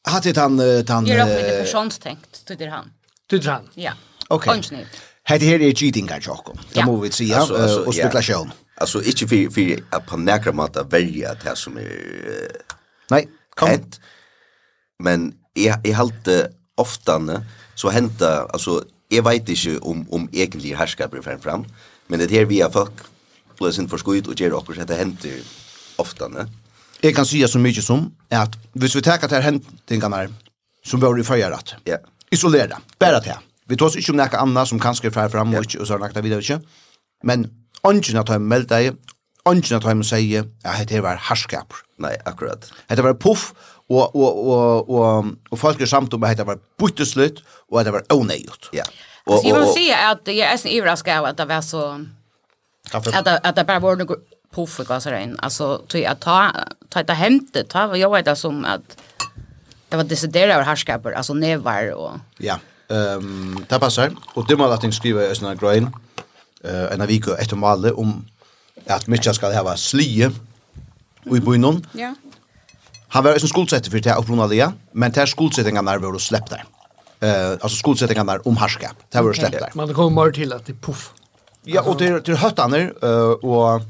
[0.09, 0.59] Hatt det han...
[0.89, 2.91] han jag har inte personstänkt, tyder han.
[3.31, 3.69] Tyder han?
[3.75, 3.93] Ja.
[4.29, 4.59] Okej.
[4.59, 4.85] Okay.
[5.23, 6.53] Hade här är cheating cheatingar också.
[6.73, 7.43] Det måste vi säga.
[7.87, 8.53] Och spekulation.
[8.77, 12.57] Alltså, inte för, för att på näkra måta välja det som är...
[13.11, 13.69] Nej, kom.
[13.69, 14.01] Hent.
[14.99, 17.43] Men jag, jag halte ofta
[17.75, 21.65] så hända, alltså, jag vet inte om, om egentligen härskar härskapet fram fram,
[22.07, 22.93] men det här vi har folk,
[23.59, 25.41] plus in för skojt och ger också, det händer
[25.97, 26.47] ofta, ne?
[27.01, 30.29] Jag kan säga så mycket som att hvis vi tar det här händingarna
[30.85, 31.75] som var i förgärat.
[31.85, 31.93] Ja.
[31.93, 32.03] Yeah.
[32.31, 32.79] Isolera.
[32.99, 33.39] Bara det.
[33.69, 35.85] Vi tar oss inte om något annat som kanske är fram och yeah.
[35.85, 36.61] så något vidare inte.
[37.23, 37.51] Men
[37.83, 38.93] ungen att ha meldt deg,
[39.45, 41.73] ungen at ha hem säga, ja, det var harskap.
[41.99, 42.73] Nej, akkurat.
[42.89, 43.53] Det var puff
[43.89, 48.03] och och och och og folk er samt om det var butteslut at det var
[48.11, 48.69] onödigt.
[48.73, 48.85] Ja.
[49.27, 52.07] Och jag vill säga att jag är överraskad av att det var så
[52.93, 54.19] att det, att det bara var något
[54.55, 55.37] puffa gasar in.
[55.39, 56.53] Alltså tror jag ta
[56.89, 58.97] ta ta hämta ta jag vet det som att
[59.89, 62.59] det var decidera över härskaper alltså nevar och Ja.
[62.89, 65.91] Ehm um, det passar och det man att skriva i såna grain
[66.65, 68.25] eh en vecka ett malle om
[68.87, 70.31] att mycket ska ha slie
[71.31, 71.87] och i bunnen.
[71.93, 72.15] Ja.
[73.09, 76.57] Han var en skuldsätter för det och från men men där skuldsättningarna var släppt släppta.
[77.21, 78.97] Eh alltså skuldsättningarna om härskap.
[79.09, 79.69] Det var släppta.
[79.75, 81.13] Man kommer till att det puff.
[81.65, 83.83] Ja, och det det höttaner eh och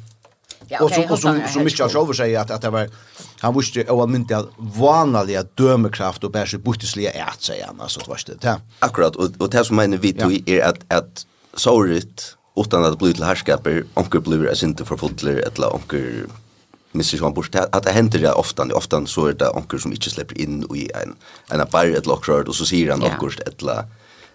[0.73, 2.89] Ja, okay, och så så så mycket jag över säger att att det var
[3.41, 8.21] han visste ju att mynta vanliga dömekraft och bärs buttesliga ärts säger han alltså var
[8.27, 12.85] det ja Akkurat och och det som menar vi då är att att sårit utan
[12.85, 16.27] att bli till härskaper onkel blir as inte för fotler eller onkel
[16.93, 19.81] missar ju han bort att det händer det ofta det ofta så är det onkel
[19.81, 21.15] som inte släpper in i en
[21.49, 23.85] en bar ett lockrad och så säger han onkel ett eller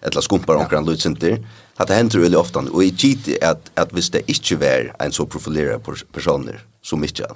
[0.06, 0.90] eller skumpar onkran ja.
[0.90, 1.38] lutsinter.
[1.78, 5.26] Det hender veldig ofta, og i gitt at, at hvis det ikke var en så
[5.28, 5.78] profilera
[6.14, 7.34] personer som Mitchell,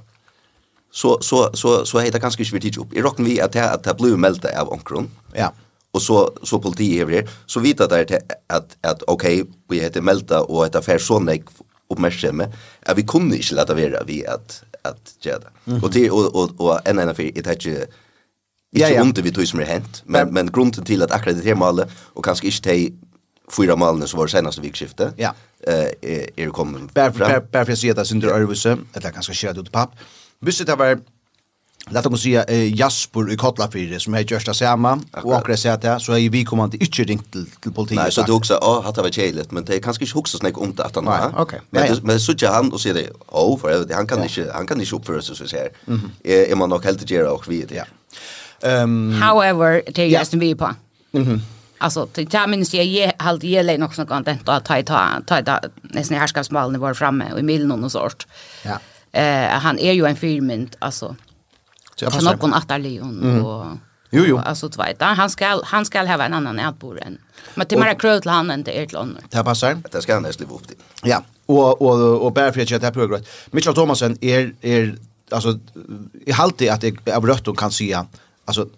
[0.92, 2.94] så, så, så, så heita kanskje ikkje vi tidsi opp.
[2.96, 5.50] I rocken vi at det, at det blir melda av onkron, ja.
[5.94, 9.26] og så, så politi hever her, så vita det at, at, at ok,
[9.70, 11.50] vi heter melda og et affær så nek
[11.90, 12.46] oppmerksomme,
[12.86, 15.50] at vi kunne ikkje leta vera vi at, at gjeda.
[15.66, 15.84] Mm -hmm.
[15.84, 17.86] Og, til, og, og, og enn enn enn enn enn
[18.72, 19.02] Ikke ja, ja.
[19.02, 21.58] under vi tog som er hent, men, men, men grunden til at akkurat det her
[21.58, 22.90] malet, og kanskje ikke de
[23.50, 25.32] fyra malene som var det senaste vikskiftet, ja.
[25.66, 27.48] eh, er, er kommet fram.
[27.52, 29.96] Bare for jeg sier at det er synder Ørvuse, eller kanskje skjer det ut papp.
[30.40, 31.00] Hvis det var,
[31.90, 35.80] lett å si, eh, Jasper i Kotlafire, som har gjørst det samme, og akkurat sier
[35.82, 37.98] det, så er vi kommande ikke ringt til, til politiet.
[37.98, 40.38] Nei, så du også, å, hatt det var kjeilet, men det er kanskje ikke hoksa
[40.44, 41.34] snakk om det at han har.
[41.42, 41.64] Okay.
[41.72, 42.02] Men, Nei, ja.
[42.06, 44.30] men så ikke han og sier det, å, for jeg vet, han kan, ja.
[44.30, 46.20] ikke, han kan ikke oppføre seg, så sier jeg, mm -hmm.
[46.24, 47.82] jeg, jeg må nok helt gjøre og det.
[47.82, 47.88] Ja.
[48.62, 50.74] Um, However, det är ju just en vi på.
[51.12, 51.40] Mm.
[51.78, 55.42] Alltså, det här minns jag ge halt ge lej något content att ta ta ta
[55.42, 58.26] ta nästan härskapsmalen var framme och i millen och sånt.
[58.62, 58.78] Ja.
[59.20, 61.16] Eh han är ju en filmint alltså.
[61.96, 62.36] Jag passar.
[62.36, 62.70] Någon att
[63.44, 63.66] och
[64.10, 64.38] Jo jo.
[64.38, 65.04] Alltså tvåta.
[65.04, 67.18] han ska han ska ha en annan ätbord än.
[67.54, 69.18] Men till mera kröt till han inte ett land.
[69.28, 69.82] Det passar.
[69.92, 70.76] Det ska han nästan leva upp till.
[71.02, 71.24] Ja.
[71.46, 73.28] Och och och bara för att jag det programmet.
[73.50, 74.98] Mitchell Thomasen är är
[75.30, 75.58] alltså
[76.26, 78.06] i halti att jag av rött kan säga
[78.44, 78.68] alltså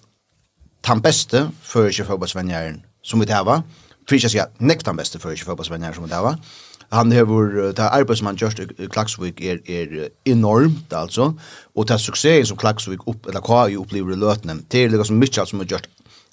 [0.80, 3.62] tan bästa för sig fotbollsvänjaren som vi det var.
[4.08, 6.36] Fischer säger näkt tan bästa för sig fotbollsvänjaren som det var.
[6.88, 11.34] Han har vår det arbete som han gör i Klaxvik är är enormt alltså
[11.74, 14.64] och det succé som Klaxvik upp eller kvar ju upplever i Lötnen.
[14.68, 15.88] Det är liksom mycket som har gjort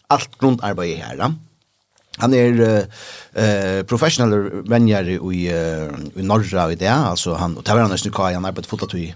[0.08, 1.18] allt grundarbete här.
[1.18, 1.34] Då.
[2.18, 5.50] Han uh, uh, professional vänjare i
[6.16, 8.94] i norra i det altså han og det var han nästan kaj han arbetar fotat
[8.94, 9.14] i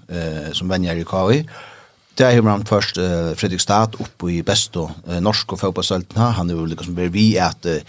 [0.54, 1.46] som vänjare i kaj
[2.18, 6.34] Det er han først uh, Fredrikstad oppe i Besto, uh, norsk og fotballsøltene.
[6.38, 7.80] Han er jo liksom bare vi at uh,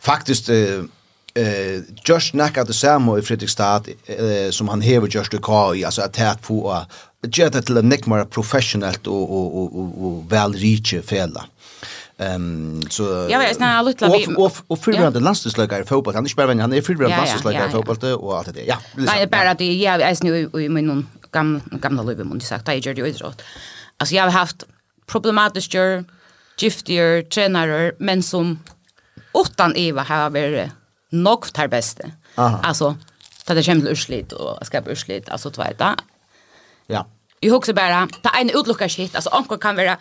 [0.00, 0.84] faktisk uh,
[1.34, 6.02] eh just nakka det samme i Fredrikstad uh, som han hever just UK i alltså
[6.02, 6.84] att tät på å
[7.26, 11.44] gjøre det til en nekk mer professionellt och och och og väl rike fälla.
[12.18, 16.14] Ehm så Ja, jag snarare lite vi och och förrande landslagslökar i fotboll.
[16.14, 18.64] Han är inte bara han är förrande landslagslökar i fotboll och allt det.
[18.64, 18.76] Ja.
[18.94, 22.86] Nej, bara det jag är nu i min gamla, gamla livet, måste sagt, där jag
[22.86, 23.42] gör det idrott.
[23.96, 24.64] Alltså jag har haft
[25.06, 26.04] problematiskt gör,
[26.58, 28.58] giftier, tränare, men som
[29.34, 30.70] utan Eva har varit
[31.10, 32.04] något tar bästa.
[32.34, 32.96] Alltså,
[33.46, 35.96] det är urslit och skapa urslit, alltså tvåta.
[36.86, 37.06] Ja.
[37.40, 39.98] Jag huxar bara, ta en utlokar shit, alltså ankor kan vara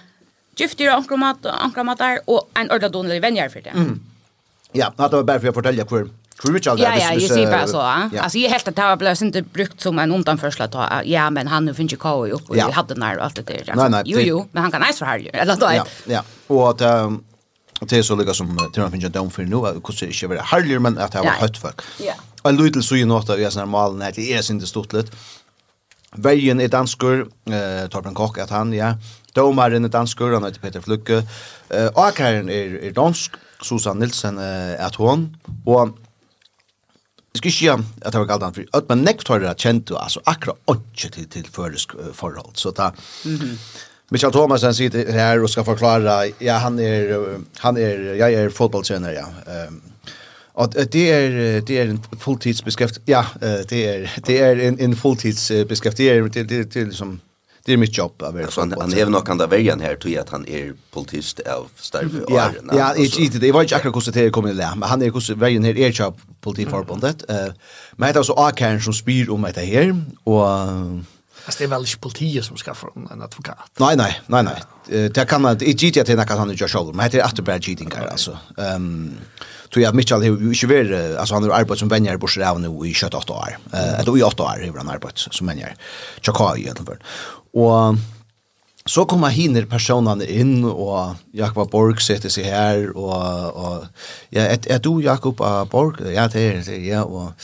[0.55, 3.69] giftier, ankor mat, ankor mat där och en ordentlig donlig vänjar för det.
[3.69, 3.99] Mm.
[4.71, 6.09] Ja, det var bara för att fortälja hur
[6.41, 6.83] Crucial där.
[6.83, 7.77] Ja, ja, jag ser bara så.
[7.77, 8.21] Ja.
[8.21, 11.01] Alltså jag helt att det har blivit inte brukt som en undanförsla ta.
[11.05, 13.73] Ja, men han nu finns ju KO och vi hade när allt det där.
[13.75, 14.03] Nej, nej.
[14.05, 15.29] Jo, jo, men han kan nice för här.
[15.33, 15.71] Eller då.
[15.73, 16.23] Ja, ja.
[16.47, 16.81] Och att
[17.81, 20.27] Och det är så lika som till man finner down för nu att kosta inte
[20.27, 21.81] vara harligare men att det var hött folk.
[21.99, 22.13] Ja.
[22.43, 24.67] En liten så ju något att vi är sån här malen här det är inte
[24.67, 25.11] stort lätt.
[26.15, 28.93] Vägen är danskur, eh, Torben Kock att han, ja.
[29.33, 31.23] Domaren är danskur, han heter Peter Flucke.
[31.69, 35.37] Eh, Akaren är, är dansk, Susan Nilsen eh, att hon.
[35.65, 35.89] Och
[37.31, 39.53] Jeg skal ikke gjøre at det var galt han for At man nekt har det
[39.57, 42.55] kjent jo, altså akkurat ikke til, til føresk forhold.
[42.59, 42.89] Så da,
[43.25, 43.55] mm -hmm.
[44.11, 49.11] Michael Thomasen sitter her og skal forklare, ja, han er, han er, jeg er fotballtrener,
[49.11, 49.25] ja.
[49.67, 49.81] Um,
[50.53, 55.97] og det er, det er en fulltidsbeskæft, ja, det er, det er en, en fulltidsbeskæft,
[55.97, 57.21] det er, det, det, det, det er liksom,
[57.65, 60.19] det är mitt jobb av alltså, han, han har nog kan där vägen här tror
[60.19, 64.13] att han är politist av starve och ja ja det det var ju akkurat kost
[64.13, 64.73] det kommer det.
[64.75, 67.47] men han är kost vägen här är jobb politikförbundet eh
[67.91, 70.47] men det är så Arkane som spyr om det här och
[71.45, 73.57] Alltså det är väl inte politiet som ska få en advokat?
[73.79, 75.09] Nej, nej, nej, nej.
[75.09, 77.19] Det kan man, det är gitt att det är han inte gör själv, men det
[77.19, 78.37] är att det bara gittingar, alltså.
[78.57, 79.17] Um,
[79.73, 82.85] tror jag Mitchell har ju inte varit alltså han har arbetat som vänjer på Sjöravn
[82.85, 83.57] i 28 år.
[83.73, 85.75] Eh eller i 8 år har han arbetat som vänjer.
[86.21, 86.97] Chakaj i alla fall.
[87.57, 87.99] Og
[88.89, 93.13] så kommer hinner personene inn, og Jakob Borg setter seg her, og,
[93.53, 93.83] og
[94.33, 95.37] ja, er, er du Jakob
[95.69, 96.01] Borg?
[96.01, 97.35] Ja, det er det, ja, og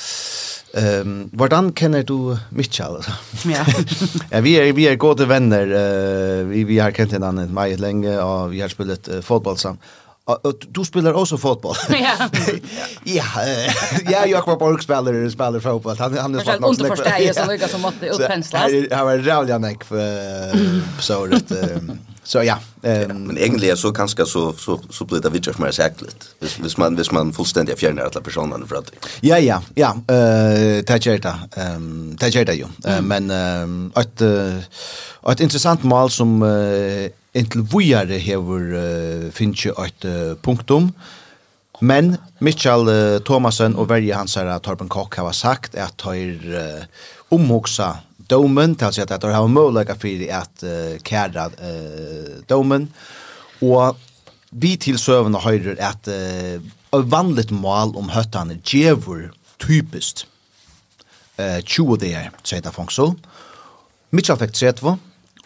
[0.73, 2.97] um, hvordan kjenner du Mitchell?
[3.53, 3.61] Ja.
[4.33, 8.17] ja, vi er, vi er gode venner, uh, vi, vi har kjent hverandre meget lenge,
[8.17, 9.81] og vi har spelat uh, fotball sammen
[10.69, 11.75] du spelar också fotboll.
[11.89, 12.29] ja.
[13.03, 13.23] ja,
[14.05, 15.97] ja, jag var spelar spelar fotboll.
[15.97, 16.79] Han han har fått något.
[16.79, 18.71] Det förstår är så lika som att upphenslas.
[18.89, 21.51] Jag var jävla näck för så att
[22.23, 22.59] så ja.
[22.81, 26.25] Men egentligen så kanske så så så blir det vitch mer säkert.
[26.39, 28.91] Vis vis man vis man fullständigt fjärnar alla personerna för att.
[29.21, 30.15] Ja, ja, ja.
[30.15, 31.39] Eh tajerta.
[31.55, 32.65] Ehm tajerta ju.
[33.01, 34.21] Men ehm att
[35.31, 36.43] ett intressant mål som
[37.37, 40.91] inntil vujare hever uh, finnje et uh, punktum.
[41.79, 47.93] Men Mitchell uh, Thomasen og verje hansara Torben Koch hava sagt at høyr uh, omhoksa
[48.27, 52.89] domen, til å si at høyr hava møllega fyrir at uh, kæra uh, domen,
[53.61, 53.97] og
[54.51, 56.57] vi til søvende høyrer at uh,
[57.11, 59.29] vanligt mål om høttane djevur
[59.61, 60.25] typist
[61.37, 63.11] uh, 20 dager, sier det Fongso.
[64.15, 64.95] Mitchell fikk 30,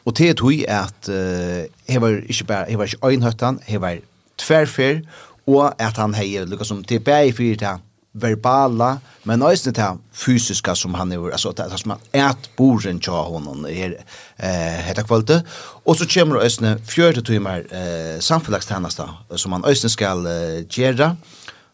[0.05, 3.81] Og det er tog at uh, he var ikke bare, he var ikke øynhøttan, he
[3.81, 4.01] var
[4.37, 5.01] tverfer,
[5.47, 7.81] og at han hei lukka som til bæg fyrir til
[8.13, 13.23] verbala, men også til fysiska som han er, altså det, som han et boren tja
[13.27, 13.95] honom her
[14.37, 15.41] eh, hetta kvölde,
[15.85, 21.15] og så kommer også fjørte timer eh, samfunnlagstjenesta som han også skal eh, gjøre.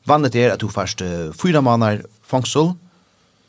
[0.08, 2.70] Vannet er at du først uh, fyra måneder fangsel,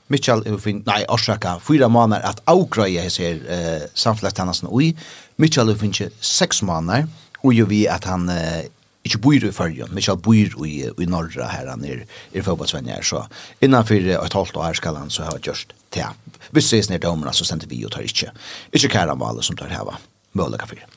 [0.08, 4.94] Mitchell er fin, nei, orsaka, fyra månader at avgrøye hese her eh, samfellestjennesten ui.
[5.36, 7.08] Mitchell er finnes seks månader,
[7.42, 8.68] og jo vi at han eh,
[9.04, 13.24] ikke bor i Førjen, Mitchell bor i, i Norra her, han er, er fotballsvenner, så
[13.64, 16.16] innanfor et halvt år skal han så ha gjørst til.
[16.52, 18.32] Hvis det er snir domerna, så sender vi og tar ikke.
[18.72, 19.98] Ikke kæra kæranvalet som tar heva,
[20.36, 20.88] møllega fyrir.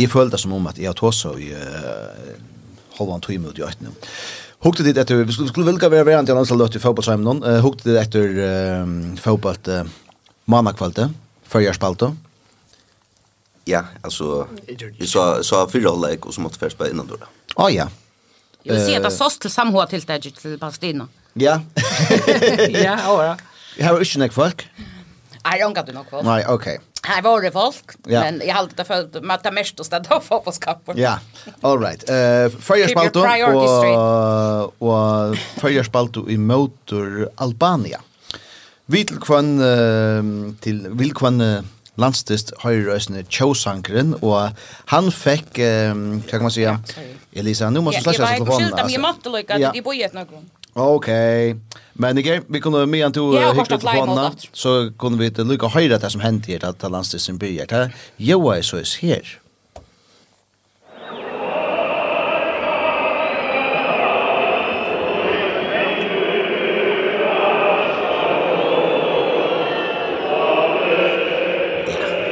[0.00, 2.36] Jeg følte som om at jeg har tåsa i uh,
[2.96, 3.92] halvann tog ut i øyne.
[4.60, 7.40] Hukte dit etter, vi skulle velge å være verant i til løtt i fotballsheimen noen.
[7.40, 9.86] Uh, Hukte dit etter uh, fotballt uh,
[10.52, 11.08] mannakvalgte,
[11.48, 12.10] førjærspalte.
[13.68, 17.30] Ja, altså, vi sa, sa fyra hållet, og så måtte først bare innandora.
[17.56, 17.88] Å ja.
[18.66, 21.08] Jeg vil si at det sås til samhå til deg til Palestina.
[21.40, 21.60] Ja.
[22.86, 23.34] ja, ja.
[23.78, 24.66] Jeg har ikke nek folk.
[25.40, 26.26] Nei, jeg har ikke nok folk.
[26.26, 26.80] Nei, okej.
[26.80, 26.89] Okay.
[27.02, 28.20] Här var det folk, ja.
[28.20, 28.94] men jag hade det för
[29.30, 30.92] att det mest och då för på.
[30.96, 31.18] Ja.
[31.60, 32.10] All right.
[32.10, 38.00] Eh uh, Färjespalto och och Färjespalto i motor Albania.
[38.86, 41.62] Vitel kvann uh, till vilkvann uh,
[42.00, 44.56] landstist høyrøysene Kjøsankeren, og
[44.92, 45.60] han fikk,
[45.92, 48.66] um, hva kan man säga ja, Elisa, nu måste må du slasje på telefonen.
[48.66, 50.48] Jeg var skyldt om jeg måtte lykke at de bojet någon.
[50.80, 51.50] Okej.
[51.50, 51.60] Okay.
[51.92, 55.66] Men igen, vi kunde med en till hitta på honom så kunde vi inte lycka
[55.66, 57.94] höra det som hänt här att landstisen blir här.
[58.16, 59.40] Jo, är så är här.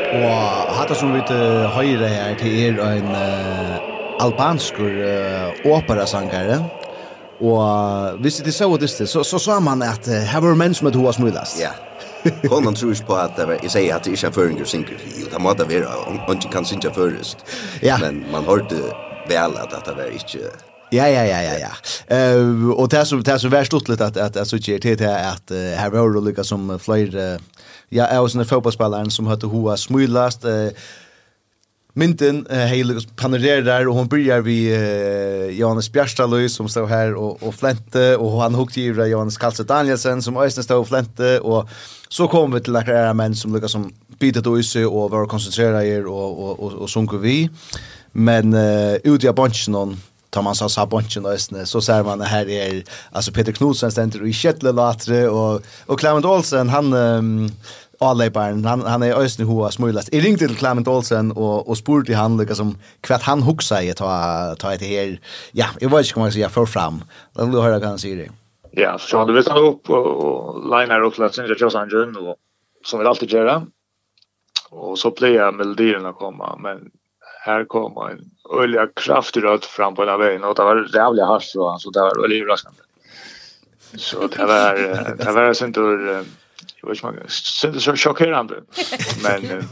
[0.08, 6.62] Og hatt som vi til høyre her til er en uh, albanskur uh, operasangare.
[7.40, 10.94] Og hvis det så det så så sa man at her var menn som at
[10.94, 11.60] hoa smulast.
[11.60, 11.70] Ja.
[12.48, 15.04] Konan tror ikke på at det var, jeg sier at det ikke er føringer synker.
[15.20, 15.86] Jo, det må det være,
[16.26, 17.44] han kan synka først.
[17.82, 17.98] Ja.
[17.98, 18.80] Men man hørte
[19.28, 20.50] vel at det var ikke...
[20.92, 21.72] Ja, ja, ja, ja, ja.
[22.38, 25.16] Uh, och det som det som värst utligt att att alltså så till att det
[25.16, 27.38] at uh, här var det lika som flyr Uh,
[27.88, 30.44] ja, är en sånne som hade hoa smulast.
[30.44, 30.68] Uh,
[31.98, 37.42] Mynten eh, hejlig panorerar och hon börjar vi uh, Johannes Bjärstalöj som står här och,
[37.42, 41.68] och flente och han hukte ju Johannes Karlsson Danielsen som ösnen står och flente och
[42.08, 45.84] så kom vi till några män som lyckas som byter och isse och var koncentrera
[45.84, 47.50] er och, och, och, och sjunker vi.
[48.12, 49.96] Men eh, ut i bunchen någon
[50.30, 53.92] tar man så sa bunchen ösnen så ser man det här är alltså Peter Knudsen
[53.92, 57.52] ständer i Kjettle Latre och, och Clement Olsen han um,
[58.00, 60.12] avleiparen, han, han er øyne hoa smulast.
[60.12, 63.94] Jeg ringte til Clement Olsen og, og spurte han lukka som hva han huksa i
[63.98, 64.10] ta,
[64.60, 65.16] ta etter her.
[65.54, 67.02] Ja, jeg vet ikke hva jeg sier for fram.
[67.34, 68.28] Da vil du høre hva han sier.
[68.78, 71.74] Ja, så han visste han opp og, og liner opp til at synes jeg kjøs
[71.78, 72.36] og,
[72.86, 73.58] som vi alltid gjør det.
[74.70, 76.90] Og så ble jeg melodierna komma, men
[77.44, 78.20] här kom en
[78.60, 82.00] ölja kraftig röd fram på den här vägen och det var jävligt hardt så det
[82.00, 82.82] var öljig överraskande.
[83.96, 84.74] Så det var,
[85.18, 86.24] det var sin tur
[86.80, 87.20] jag vet inte,
[87.66, 88.62] det är så chockerande.
[89.22, 89.68] Men,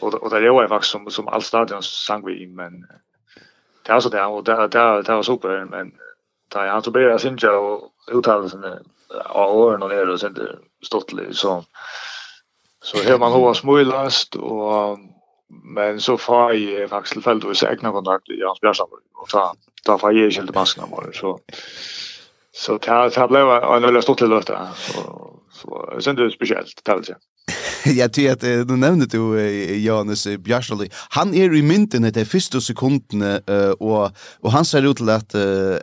[0.00, 2.72] och, och det är ju faktiskt som, som all stadion sang vi i, men
[3.82, 5.92] det är så det, och det, det, det var super, men
[6.48, 8.64] det är han som blir synja och uttalelsen
[9.24, 10.36] av åren och ner och sen
[10.82, 11.64] ståttlig, så
[12.86, 14.98] så hör man hoa smulast och
[15.48, 19.54] men så får jag faktiskt tillfälligt att säga egna kontakt i Jans bjärsamma och ta,
[19.84, 21.40] ta får jag inte masken av så
[22.52, 24.58] Så det här blev en väldigt stort löte
[25.66, 27.16] så sen det speciellt talse.
[27.84, 29.40] Jag tycker att du nämnde du
[29.76, 30.90] Janus Bjarstoli.
[31.10, 33.40] Han är i mynten i de första sekunderna
[33.78, 34.10] och
[34.40, 35.34] och han ser ut till att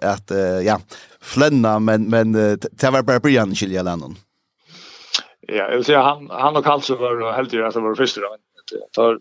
[0.02, 0.32] att
[0.66, 0.80] ja,
[1.22, 4.16] flänna men men det var bara Brian Chilja Lennon.
[5.48, 8.22] Ja, jag vill säga han han och Karlsson var helt ju att det var första
[8.22, 8.38] då.
[8.92, 9.20] Tar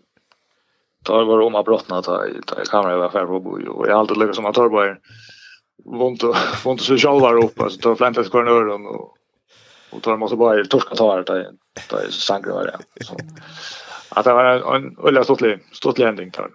[1.03, 4.17] tar var om brottna ta ta kameran var för på bo och jag har alltid
[4.17, 4.97] lyckats som att tar bara
[5.85, 9.17] vont och vont så själva upp alltså tar fläntas kvar och
[9.95, 11.47] Och tar måste bara torska ta det där
[11.89, 13.05] där sangre var det.
[13.05, 13.17] Så
[14.09, 16.49] att det var en ulla stortlig stortlig ending tar.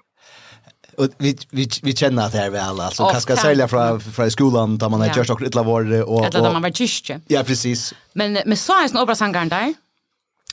[0.97, 4.30] Och vi vi vi känner att det är väl alltså oh, kanske sälja från från
[4.30, 7.11] skolan där man har gjort också ett vår och eller där man var tyst.
[7.26, 7.95] Ja precis.
[8.12, 9.74] Men men så är det en obra där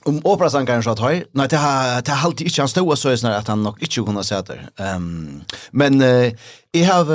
[0.06, 1.26] om operasangaren så att höj.
[1.32, 3.95] nej det har det har alltid inte han stod så är att han nog inte
[3.95, 4.60] kunde säga det.
[4.84, 5.41] Ehm
[5.72, 6.01] men
[6.72, 7.06] jag har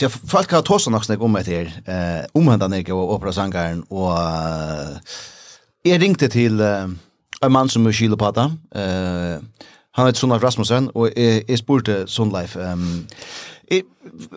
[0.00, 3.82] jag folk har tossat något snägg om det här eh om han där och operasangaren
[3.82, 4.12] och
[5.82, 6.60] jag ringte till
[7.40, 8.56] en man som är skilopata.
[8.74, 9.40] Eh
[9.90, 13.06] han heter Sonleif Rasmussen och är spurte Sonlife ehm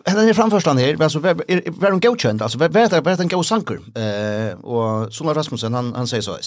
[0.07, 4.57] Henne er framførstan her, altså, vær hun godkjent, altså, vær det en god sanker, eh,
[4.63, 6.38] och Sonleif Rasmussen, han, han säger så,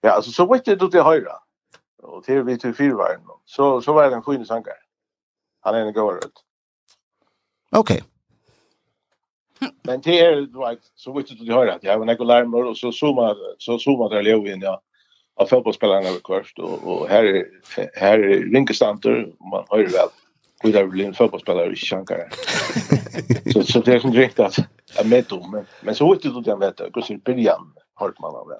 [0.00, 1.32] Ja, alltså så vet du till höra.
[2.02, 3.04] Och till vi till fyra
[3.44, 4.74] Så så var det en fin sankar.
[5.60, 6.32] Han är en god röd.
[7.70, 8.02] Okej.
[9.82, 12.76] Men det är right så vet du till höra att jag var några larmer och
[12.76, 14.82] så zooma så zooma där Leo in ja.
[15.36, 17.46] Av fotbollsspelarna över kvart och och här är
[17.94, 20.08] här är rinkestanter man hör väl.
[20.64, 22.28] Och där blir en fotbollsspelare i Shankar.
[23.52, 24.56] så så det är som direkt att
[24.96, 26.90] jag med dem men men så vet du till den vet du.
[26.90, 28.58] Kus i början hört man av det.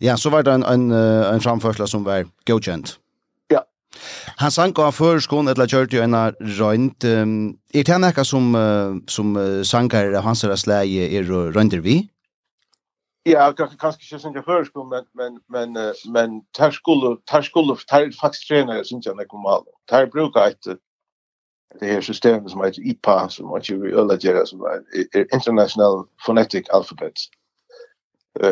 [0.00, 2.98] Ja, så var det en, en, en framførsel som var godkjent.
[3.50, 3.62] Ja.
[4.42, 7.04] Han sank av førskån, eller kjørt jo en av røynt.
[7.04, 11.24] Um, er det noe som, uh, som uh, sankar av hans slag er
[11.56, 12.02] røynter vi?
[13.26, 18.10] Ja, kanskje ikke sanka førskån, men, men, men, uh, men tar skulle, tar skulle, tar
[18.20, 19.72] faktisk trener, synes jeg, kommer malo.
[19.88, 20.76] Tar bruka et,
[21.80, 24.84] det her systemet som heter IPA, som er ikke vi øla som er
[25.32, 27.28] International Phonetic Alphabet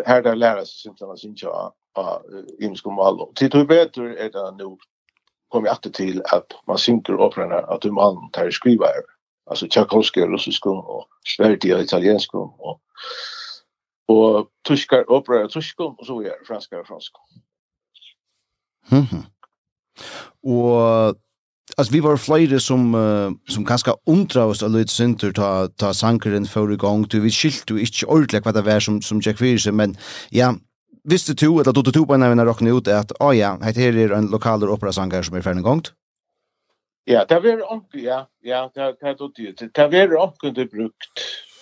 [0.06, 1.74] här där lära sig syns sin ja
[2.58, 3.34] in ska mal.
[3.34, 4.76] Till tror bättre är det nu
[5.48, 9.02] kommer jag till att man synker operorna att du man tar skriva här.
[9.50, 12.80] Alltså Tchaikovsky och Russisk och Sverige och italiensk och
[14.06, 17.18] och tyskar operor tyskar och så vidare franska och franska.
[18.90, 19.22] Mhm.
[20.42, 21.16] Och
[21.76, 26.46] alltså vi var flera som uh, som kanske undrar oss lite center ta ta sankeren
[26.46, 29.72] för igång du vi skilt du inte ordentligt vad det var som som Jack Fisher
[29.72, 29.96] men
[30.30, 30.54] ja
[31.04, 33.96] visste du eller du tog på när vi rockade ut att oh ja det här
[33.96, 35.82] är en lokal opera sanger som är för en gång
[37.06, 38.28] Ja, det var onkel, ja.
[38.42, 39.74] Ja, det det då det.
[39.74, 41.18] Det var onkel det brukt.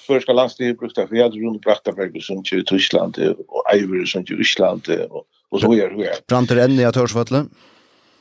[0.06, 4.40] Förska landslivet brukt det för jag runt Brattenberg som i Tyskland och Ivor som i
[4.40, 6.26] Island och och så gör det.
[6.26, 7.44] Branter än i Torsvalle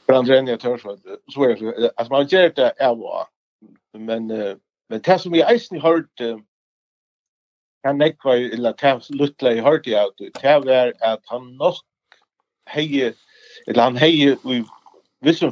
[0.08, 1.02] brandrenja törsvöld,
[1.34, 1.92] så är det.
[1.96, 3.30] Alltså man gör det är bra.
[3.98, 4.28] Men,
[4.90, 6.46] men det som jag isen hört, kan
[7.84, 11.76] han nekva, eller det lutla i hört jag, det var att han nok
[12.70, 13.14] heje,
[13.68, 14.38] eller han heje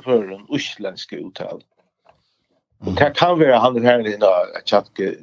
[0.04, 1.64] för en uslenske uttal.
[2.80, 5.16] och det kan vara han här i chatke tjatke,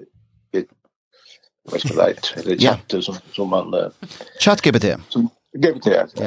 [1.62, 3.92] vad ska det eller chatte som som man
[4.40, 5.86] chat GPT som GPT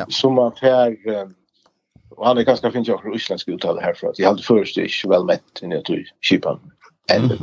[0.09, 0.97] som man här
[2.19, 5.07] och han är ganska fint jag ryssländsk uttal här för att jag hade först inte
[5.07, 6.59] väl mätt i jag tog Kipan.
[7.11, 7.35] Ändå.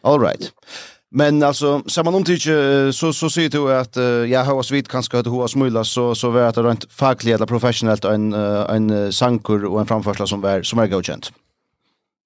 [0.00, 0.52] All right.
[1.10, 5.18] Men alltså så om tycker så så ser du att uh, jag har svit kanske
[5.18, 9.80] att hoa smulla så så var det rent fackligt eller professionellt en en sankur och
[9.80, 11.32] en framförsla som var som är godkänt.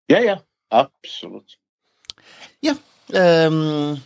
[0.06, 0.40] Ja ja,
[0.70, 1.58] absolut.
[2.60, 2.74] Ja,
[3.12, 4.00] ehm um,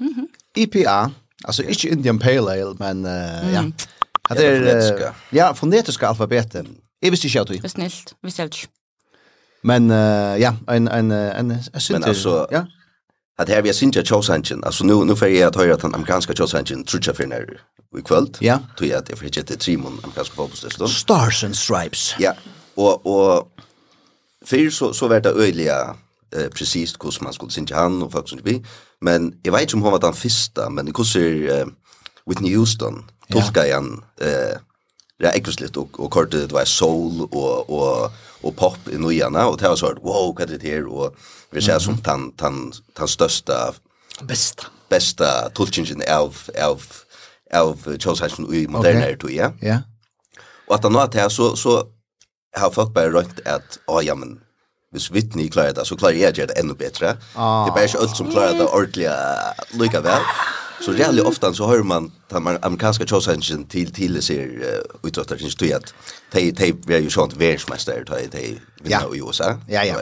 [0.00, 0.28] mm.
[0.56, 1.10] IPA,
[1.44, 3.54] alltså inte Indian Pale Ale men uh, mm.
[3.54, 4.34] ja.
[4.34, 6.66] Det är ja, fonetiska alfabetet.
[7.02, 7.52] Jeg visste ikke at du.
[7.52, 8.68] Det var snilt, visste jeg ikke.
[9.62, 9.96] Men uh,
[10.40, 12.62] ja, en, en, en, en, jeg synes Men altså, ja?
[13.38, 15.82] at her vi har synes jeg Chowsanchen, altså nu, nu får jeg at høre at
[15.82, 17.40] den amerikanske Chowsanchen trutja for nær
[17.98, 18.58] i kvöld, ja.
[18.78, 20.90] Tror jeg at jeg får ikke etter Trimon, amerikanske fotbollstestånd.
[20.90, 22.16] Stars and Stripes.
[22.20, 22.32] Ja,
[22.76, 23.48] og, og
[24.44, 25.96] fyrir så, så var det øyliga
[26.32, 28.62] eh, precis hur man skulle synge han och folk som vi.
[29.00, 31.66] Men jag vet inte om hon var den första, men hur ser eh,
[32.26, 33.74] Whitney Houston tolka ja.
[33.74, 34.56] han eh,
[35.20, 39.48] det är äckligt och och kort det var soul och och och pop i nojana
[39.48, 41.16] och det var så här wow vad det här och
[41.50, 43.74] vi ser som tan tan tan största
[44.22, 46.82] bästa bästa tolkningen av av
[47.54, 49.16] av Charles Hansen i moderna okay.
[49.16, 49.52] tog ja.
[49.60, 49.78] Ja.
[50.68, 51.86] Och att han har det så så
[52.56, 54.40] har folk bara rönt att ja ja men
[54.92, 57.06] hvis Whitney klarar det så klarar jag det ännu bättre.
[57.06, 59.10] Det är bara inte allt som klarar det ordentligt
[59.70, 60.22] lika väl.
[60.80, 64.60] Så jävligt ofta så hör man att man amerikanska chosen till till ser
[65.02, 65.94] utåt att inte att
[66.30, 69.58] de de vi är ju sånt världsmästare de de vinner i USA.
[69.68, 69.94] Ja ja.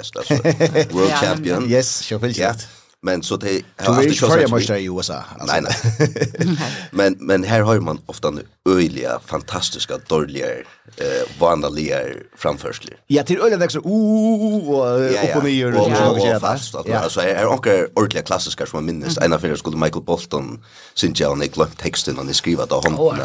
[0.90, 1.70] World champion.
[1.70, 2.54] Yes, sure vill Ja.
[3.02, 4.66] Men så det har alltid kostat.
[4.66, 5.24] Du är i USA.
[5.38, 5.60] Alltså.
[5.60, 6.58] Nej, nej.
[6.90, 11.98] men men här har man ofta nu öliga fantastiska dåliga eh vanliga
[12.36, 12.96] framförsler.
[13.06, 16.40] Ja, till öjliga växer o och upp och ner och så vidare.
[16.40, 19.18] Fast alltså är onkel ordliga klassiska som man minns.
[19.18, 23.18] En av dem skulle Michael Bolton sin jag Nick Lock texten och skriva då hon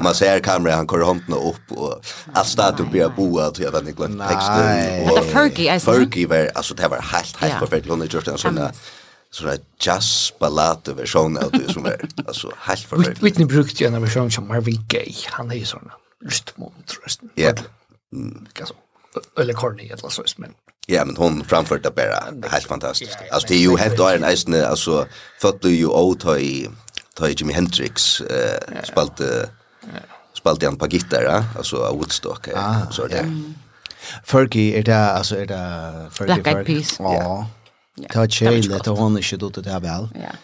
[0.00, 2.00] Man ser kameran han kör handen upp och
[2.32, 5.10] att starta bli boa till att Nick Lock texten.
[5.10, 7.88] Och Fergie, Fergie var alltså det var helt helt perfekt.
[7.88, 8.70] Hon just en sån där
[9.36, 13.22] så där jazz ballad version av det som är alltså helt förfärligt.
[13.22, 15.14] Whitney brukte ju en version som Marvin Gaye.
[15.26, 15.90] Han är ju sån
[16.24, 17.20] röstmontröst.
[17.34, 17.52] Ja.
[18.60, 18.74] Alltså
[19.38, 20.54] eller corny eller så men
[20.86, 23.18] Ja, men hon framförde bara helt fantastiskt.
[23.32, 25.06] Alltså det är ju helt och en isen alltså
[25.40, 26.68] fått du ju åt i
[27.14, 29.48] ta Jimi Hendrix eh spalte
[30.34, 32.48] spalte han på gitarr, alltså Woodstock
[32.90, 33.42] så där.
[34.24, 36.96] Fergie är det alltså är det Fergie Black Eyed Peas.
[36.98, 37.46] Ja.
[37.96, 40.34] Det var kjæle, det var ikke dutt det Ja.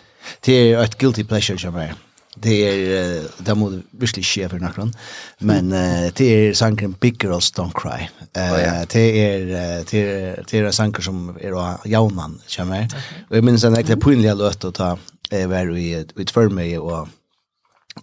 [0.44, 1.94] Det er ett guilty pleasure, som er.
[2.42, 4.94] Det er, det må virkelig skje for noen,
[5.40, 5.68] men
[6.16, 8.08] det er sangren Big Girls Don't Cry.
[8.32, 12.88] Det er, det er en sanger som er av jaunan, kommer.
[13.28, 14.94] Og jeg minns en ekte pinlig låt å ta,
[15.28, 17.10] jeg var i et førmøye og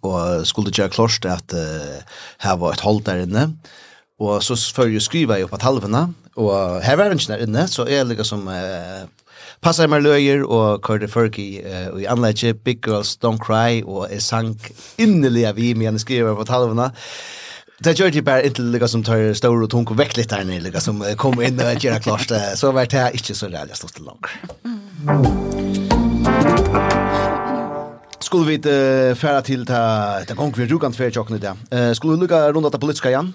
[0.05, 2.01] og skulle gjøre klart at uh,
[2.43, 3.49] her var et hold der inne,
[4.19, 7.65] og så før jeg skriva jeg på halvene, og her var det ikke der inne,
[7.67, 9.07] så jeg liksom uh,
[9.59, 14.23] Passa meg løyer og Kurt Fergie uh, i anlegge Big Girls Don't Cry og jeg
[14.23, 14.69] sank
[15.01, 16.91] innelig av vi med henne skriver på talvene.
[17.83, 20.47] Det gjør de bare inntil lykka som tar stål og tung og vekk litt der
[20.47, 22.31] nere, lykka som kom inn og gjør det klart.
[22.59, 24.27] Så var det ikke så reelt jeg stod til langt.
[28.29, 31.55] skulle vi uh, færa til ta ta gong vi rugant fer jokna der.
[31.71, 33.33] Eh skulle vi lukka rundt det politiska igjen?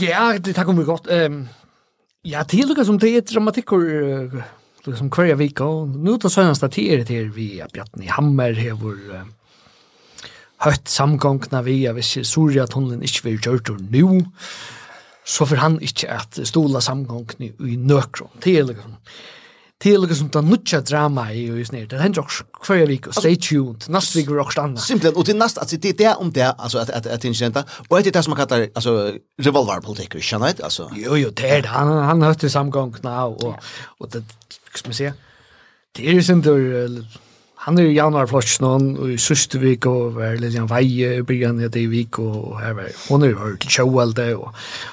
[0.00, 1.06] Ja, det ta vi godt.
[1.10, 1.48] Ehm
[2.24, 4.42] ja, det lukka som det er dramatikker
[4.90, 5.64] liksom kvarja vika.
[5.84, 9.26] Nu till senaste tider det vi att Bjarni Hammer har vår
[10.58, 13.40] hött samgångna vi, av visste sorg inte hun ikke vil
[13.90, 14.30] nu det
[15.24, 18.96] så för han inte att stola samgångna i nökron Det liksom,
[19.84, 23.84] det liksom det nødja drama i og sånn, det händer också kvar vik, stay tuned,
[23.92, 24.80] nästa vecka er også anna.
[24.80, 27.98] Simpelthen, og til nast, altså det er om det, altså at, at, at incidenta, og
[27.98, 30.88] det er det som man kallar, altså, revolverpolitikk, skjønner jeg, altså.
[30.96, 33.58] Jo, jo, det er det, han, han høyt samgångna, och og,
[34.00, 34.24] og det,
[34.78, 35.16] som jeg sier.
[35.96, 36.90] Det er sin tur,
[37.66, 40.84] han er i januar flotts noen, og i søste vik, og var litt gjennom vei,
[41.02, 44.52] i byen i det vik, og her var hun er jo hørt til sjåelde, og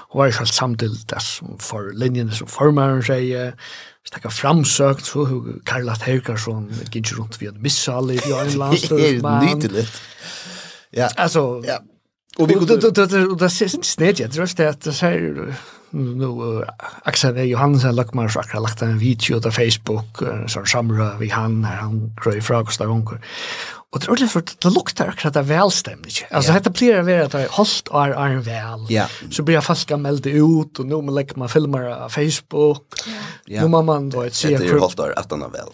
[0.10, 3.54] hun var ikke alt samtidig det som for linjene som formeren sier,
[4.08, 8.58] stakka framsøkt, så har Karla Herkarsson gick runt vid en missal i Jörn
[8.90, 10.02] Det er är nyttigt.
[10.92, 11.10] Ja.
[11.18, 11.78] Altså, ja.
[12.38, 15.56] Och vi kunde det det det ser inte snett jag tror att det så här
[15.90, 16.66] nu
[17.04, 20.18] Axel Johansen lagt mig sakra lagt en video på Facebook
[20.48, 23.22] så samra vi han han gröj frågsta gånger.
[23.92, 26.12] Och det ordentligt för det luktar akkurat av välstämning.
[26.32, 26.64] Alltså yeah.
[26.64, 28.86] det blir det att det hållt och är en väl.
[28.90, 29.08] Ja.
[29.32, 32.84] Så blir jag fast gammal ut och nu man lägger man filmer på Facebook.
[33.46, 33.62] Ja.
[33.62, 34.60] Nu man man då ett ser.
[34.60, 35.68] Det är hållt att han är väl.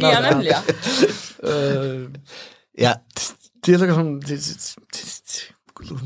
[0.00, 0.60] Ja, nämligen.
[1.42, 2.20] Eh
[2.78, 2.94] Ja,
[3.66, 4.20] det är liksom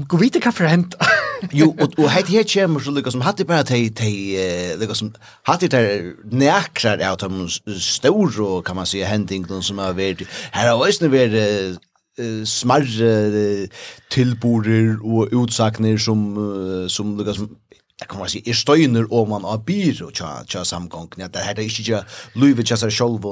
[0.09, 0.97] Gå vite hva for hent.
[1.61, 4.35] jo, og, og heit her kommer så lukka som hattig bare tei, tei,
[4.81, 5.13] lukka som
[5.47, 7.47] hattig der nekrar av de
[7.79, 10.25] store, kan man si, hendingene som har vært.
[10.57, 17.53] Her har også vært uh, smarre uh, tilborer og utsakner som, uh, som lukka som
[18.01, 21.35] jeg kan bare si, er støyner om man har byr og tja, tja samgången, at
[21.35, 22.01] det her er ikke tja
[22.41, 23.27] luivet tja seg sjolv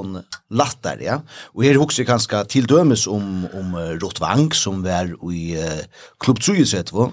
[0.53, 1.19] lattar, ja.
[1.55, 5.81] Og her hukser kanskje til dømes om, om Rottvang, som var i uh,
[6.21, 6.61] klubb 3,
[6.93, 7.09] uh,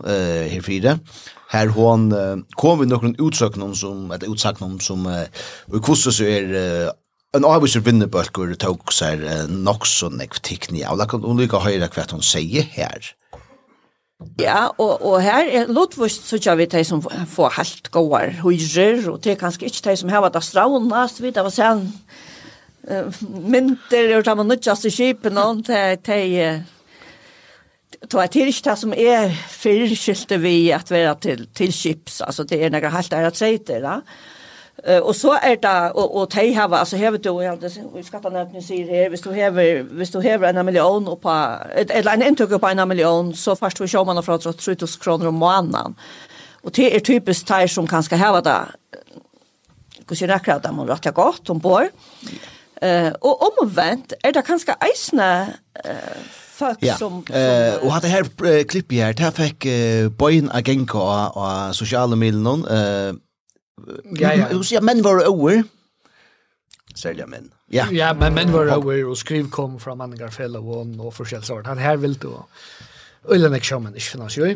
[0.52, 0.98] her fire.
[1.52, 5.24] Her hon uh, kom vi noen utsøknum som, eller utsøknum som, uh,
[5.72, 6.94] og hvordan så er uh,
[7.36, 11.88] en avviser vinnebølgur tåg seg uh, nok så nekv tikni av, og hun lykker høyre
[11.92, 13.14] hva hun sier her.
[14.40, 19.02] Ja, og, og her er lotvust så kjør vi de som får helt gåar høyrer,
[19.12, 21.82] og det er kanskje ikke de som har vært astronast, vi, det var sånn
[22.88, 26.20] uh, mynter, og de man nødjast i kjipen, og de, de,
[28.06, 32.62] Det er ikke det som er fyrskilte vi at være til, til kips, altså det
[32.62, 34.00] er noe helt ære treter, da.
[34.00, 34.35] Ja?
[34.88, 38.02] Uh, och så är det och och tej har alltså häver du jag det vi
[38.02, 41.56] skattar när ni ser här visst du häver visst du häver en miljon och på
[41.72, 45.34] eller en intag på en miljon så fast vi kör man från 3000 kronor om
[45.34, 45.94] månaden.
[46.62, 48.66] Och det är typiskt tej som kanske häva det.
[50.06, 51.88] Kus ju näkra där man rätt gott om bor.
[52.80, 55.96] Eh uh, och omvänt är det kanske isna eh uh,
[56.52, 56.94] folk ja.
[56.94, 62.16] som, som eh och hade här klipp här där fick uh, boyen agenko och sociala
[62.16, 63.14] medier eh
[64.16, 64.48] Ja, ja.
[64.52, 65.64] Du sier menn var over.
[66.96, 67.50] Særlig menn.
[67.72, 67.88] Ja.
[67.92, 71.66] Ja, men menn var over, og skriv kom fra manningar fella og og forskjellsart.
[71.66, 72.32] Han her vil du.
[73.28, 74.54] Ulla nek men ikke finnes jo.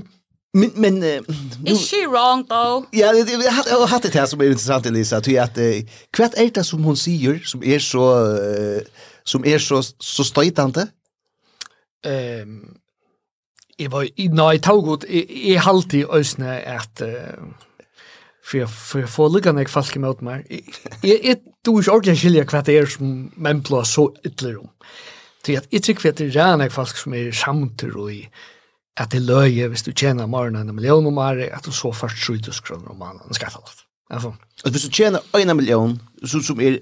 [0.53, 0.97] Men, men...
[1.03, 2.87] Uh, Is she wrong, though?
[2.93, 6.65] Ja, jeg har hatt det her som er interessant, Elisa, at uh, hva er det
[6.67, 10.89] som hun sier, som er så, uh, som er så, så støytande?
[12.07, 12.81] Um,
[13.79, 17.05] jeg var, nei, tog ut, jeg, jeg halte i øsne at...
[17.05, 17.69] Uh,
[18.51, 20.65] för jag för jag får lucka när jag fast kemt mig.
[21.03, 24.71] Jag är du är ordentligt skilja kvart är som men plus så ytterligare om.
[25.47, 28.29] Så jag inte kvart det är när jag fast som är samtur och i
[29.01, 32.27] att det löje hvis du tjänar morgonen en miljon om året att du så först
[32.27, 33.63] 70 kronor om månaden ska ta.
[34.11, 34.29] Alltså.
[34.65, 36.79] Och hvis du tjänar en miljon så som är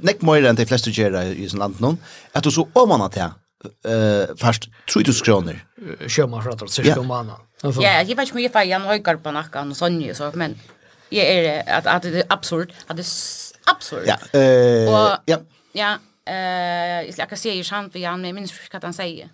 [0.00, 1.98] näck mer än de flesta gör i sin land någon
[2.32, 4.62] att du så om man att eh fast
[4.94, 5.56] 3000 kronor.
[6.06, 7.40] Kör man för att det ska om månaden.
[7.62, 10.54] Ja, jag vet inte om jag får en höjkar på nacken och sånt så men
[11.10, 14.02] jag är att att det är absurd, att det är absurd.
[14.06, 15.38] Ja, eh och, ja.
[15.72, 15.96] Ja,
[16.30, 19.28] Eh, jag ska säga ju sant för Jan, men minns inte vad han säger.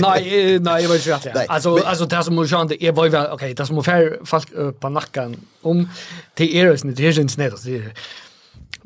[0.00, 1.48] Nej, nej, jag vet inte rätt.
[1.48, 4.48] Alltså alltså det som Jean det är väl okej, det som fair fast
[4.80, 5.88] på nacken om
[6.34, 7.92] det är det det är inte snett det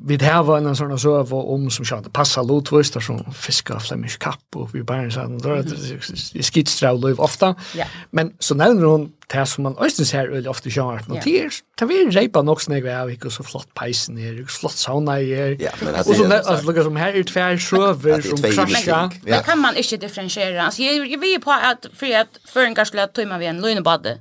[0.06, 4.56] vi hava en sån så var om som kjønner passa lotvist, som fiska flemish kapp,
[4.56, 7.54] och vi bara så sånn, det er skittstra og ofta.
[7.74, 7.86] Ja.
[8.10, 11.50] Men så nämner hon det som man östen ser öl ofta kjønner, men yeah.
[11.50, 14.60] det er vi repa nog snägg vi har ikke så flott peisen er, ikke så
[14.60, 19.10] flott sauna men yeah, og så lukar som här her er tver søver som krasja.
[19.24, 20.64] Det kan man ikke differentiere.
[20.64, 24.20] Altså, jag vil på at, for at føringar skulle ha tøyma vi en løgnebade,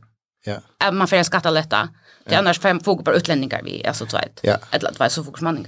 [0.81, 1.77] at man får skatta lätta.
[1.77, 4.39] Ja Det är annars fem fokus på utlänningar vi alltså tvåt.
[4.41, 4.57] Ja.
[4.71, 5.67] Eller två så fokus manning.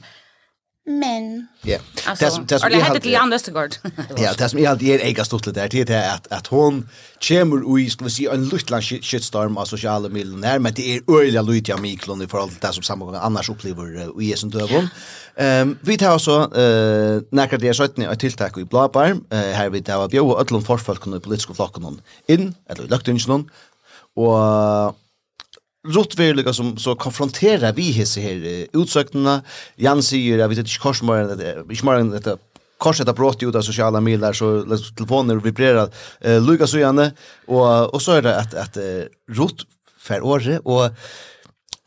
[0.90, 1.48] Men.
[1.62, 1.78] Ja.
[2.06, 3.76] Alltså det hade helt till Jan Westergaard.
[4.18, 6.90] Ja, det som är alltid är ägast stort där det är att att hon
[7.28, 11.42] kommer i ska vi se en luttland shitstorm av sociala medier men det är öliga
[11.42, 14.88] Lucia Miklon i förhållande till det som samma annars upplever i döv hon
[15.36, 20.08] Ehm vi tar også eh näkra det sjutton ett tiltak i Blabar här vi tar
[20.08, 23.50] bjöd öllum forfolkene i politiska flokken in eller i luktingen
[24.16, 24.96] och
[25.88, 29.42] rotvärliga som så konfronterar vi hisse här utsökterna.
[29.76, 32.40] Jan säger att vi inte det, att ich mal att
[32.78, 34.66] korset att brått ut av sociala medier så
[34.96, 35.90] telefoner vibrerar
[36.26, 37.12] uh, Lucas och Janne
[37.48, 39.66] och och så är det at, at uh, rot
[40.00, 40.90] för året och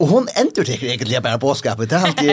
[0.02, 1.90] og hon ändrar det egentligen bara påskapet.
[1.90, 2.28] Det er alltid...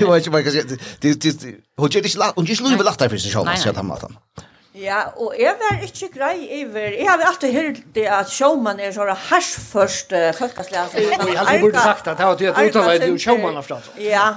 [0.00, 2.32] Jag vet inte hva jeg kan säga.
[2.36, 3.86] Hon gör inte lagt där för sig han
[4.78, 6.92] Ja, og jeg var ikke grei iver.
[6.94, 10.78] Jeg har alltid hørt det at showman er sånn harsførst uh, folkeslig.
[10.78, 13.66] Altså, jeg hadde burde sagt at det var til at uttaler det jo showman av
[13.66, 13.98] fransk.
[14.02, 14.28] Ja,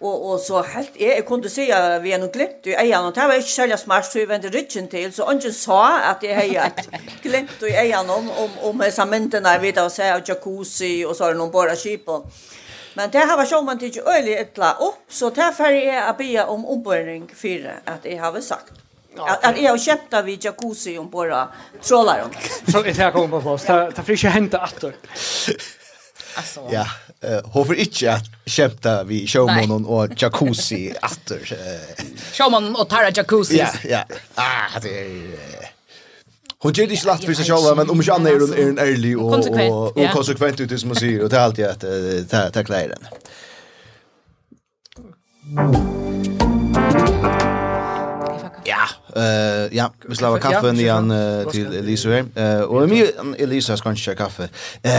[0.00, 3.12] og, og så helt, jeg, jeg kunne si at vi er noe glimt i eierne,
[3.12, 6.24] og det var ikke særlig smart, så jeg vendte ryggen til, så ungen sa at
[6.24, 6.88] jeg har et
[7.22, 11.28] glimt i eierne om, om, om disse myndene, vi da å av jacuzzi, og så
[11.28, 12.24] er det noen bare kjipen.
[12.96, 16.16] Men det har var sjåman til ikke øyelig etla opp, så derfor er jeg å
[16.18, 18.80] be om ombøring for at jeg har sagt.
[19.16, 21.48] Att jag köpte av jacuzzi om bara
[21.82, 22.30] trollar om.
[22.72, 23.66] Så det här kommer på plats.
[23.66, 24.92] Ta ta friska hända attor.
[26.34, 26.60] Alltså.
[26.70, 26.86] Ja,
[27.20, 31.40] eh hovar inte att köpta vi showmannen och jacuzzi attor.
[32.32, 33.58] showman och tar jacuzzi.
[33.58, 34.04] Ja, ja.
[34.34, 35.70] Ah, det är
[36.62, 38.66] Hon gjør det ikke lagt for seg selv, men om ikke annet er hun er
[38.68, 41.80] en ærlig og, og, og konsekvent ut som hun sier, og det er alltid at
[41.80, 43.08] det er klær henne.
[49.16, 52.28] Eh ja, vi slava kaffe nian uh, til Elisa her.
[52.36, 53.08] Uh, og mye
[53.38, 54.48] Elisa skal ikke kaffe.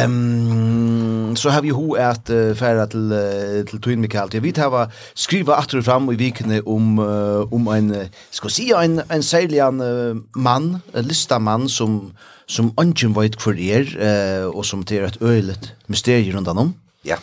[0.05, 4.29] Um, så har vi ho at uh, færa til, uh, til Tuin Mikael.
[4.33, 7.93] Jeg vet hava skriva atter fram i vikene om, uh, om en,
[8.31, 12.11] skal si, en, en særlig uh, mann, en listamann som,
[12.47, 16.75] som ungen vet hvor er, uh, og som det er et øylet mysterier rundt om.
[17.05, 17.17] Ja.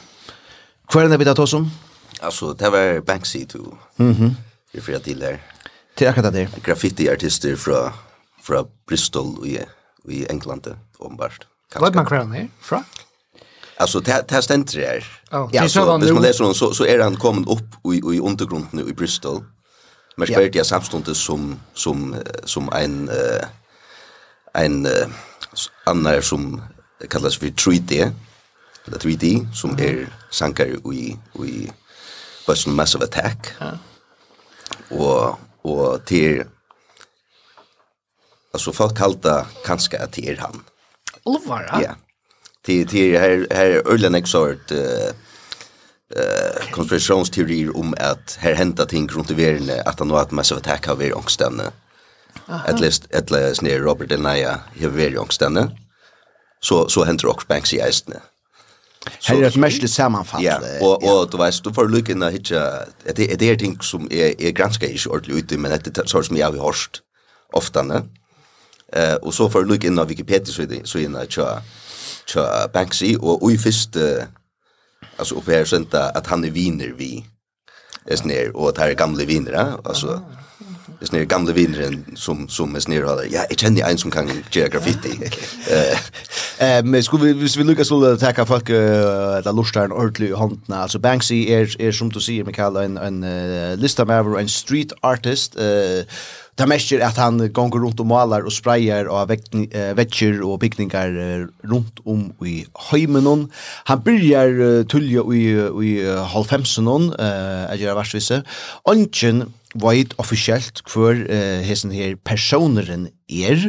[0.88, 1.68] Hva er det vi tar oss om?
[2.22, 3.76] Altså, det var Banksy, to.
[3.98, 4.36] Mhm.
[4.72, 5.36] Det Vi fyrir der.
[5.98, 6.48] Det är akkurat det.
[6.64, 7.90] Graffiti-artister från
[8.42, 9.60] fra Bristol i
[10.08, 11.46] i England ombart.
[11.74, 12.84] Vad man kvar ner från?
[13.76, 15.04] Alltså det här ständer det här.
[15.30, 15.50] Oh.
[15.52, 18.88] Ja, så om man läser honom så, så är han kommit upp i, i undergrunden
[18.88, 19.44] i Bristol.
[20.16, 23.44] Men spelar det samstundes som, som, som en, uh,
[24.54, 24.92] en uh,
[25.84, 26.62] annan som
[27.08, 28.12] kallas för 3D.
[28.86, 29.84] Eller 3D som mm.
[29.84, 31.70] är sankar i, i
[32.46, 33.46] Boston Massive Attack.
[33.58, 33.78] Ja.
[34.96, 35.38] Och
[35.72, 36.44] og til
[38.54, 40.64] alltså folk halta kanske att det är han.
[41.24, 41.80] Olvar?
[41.82, 41.94] Ja.
[42.66, 45.08] Det det här här Ullen exort eh
[46.16, 50.60] eh konspirationsteorier om att här hända ting runt i världen att han har ett massive
[50.60, 51.72] attack av er ångstande.
[52.46, 55.70] At least at least near Robert Denaya har varit ångstande.
[56.60, 58.22] Så så händer också Banksy i Estland.
[59.22, 60.44] Här är ett mästerligt sammanfall.
[60.44, 62.84] Ja, och, och du vet, du får lycka när hitcha,
[63.14, 66.22] det är det ting som är, är ganska inte ordentligt ute, men det är så
[66.22, 67.00] som jag har hört
[67.52, 68.02] ofta.
[68.92, 71.62] Eh, och så får du lycka när Wikipedia så är det, så är det tja,
[72.26, 73.96] tja Banksy, och i först,
[75.16, 77.24] alltså uppe här sända att han är viner vi,
[78.06, 80.22] är snär, och att här är gamla viner, alltså,
[81.00, 83.02] Det snir gamla vinren som som är snir.
[83.30, 85.18] Ja, jag känner en som kan göra graffiti.
[86.60, 90.32] Eh men skulle vi hvis vi lyckas så att attacka folk där lustar en ordentlig
[90.32, 90.82] hantna.
[90.82, 95.56] Alltså Banksy är är som du säger Mikael en en lista med en street artist
[95.56, 96.04] eh
[96.58, 99.30] Det mestjer att han gonger runt och målar och sprayar och
[99.94, 101.10] vetsjer och pickningar
[101.62, 103.50] runt om i heimenon.
[103.84, 105.44] Han börjar tulja i,
[105.84, 105.92] i
[106.32, 108.42] halvfemsenon, eh, jeg gjør versvise.
[108.84, 109.44] Ongen
[109.76, 113.68] veit officiellt hver uh, hesen her personeren er.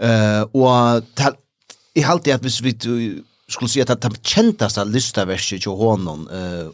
[0.00, 1.34] Uh, og ta,
[1.96, 2.74] jeg halte at hvis vi
[3.50, 6.70] skulle si at det kjentaste listaverset til honom uh,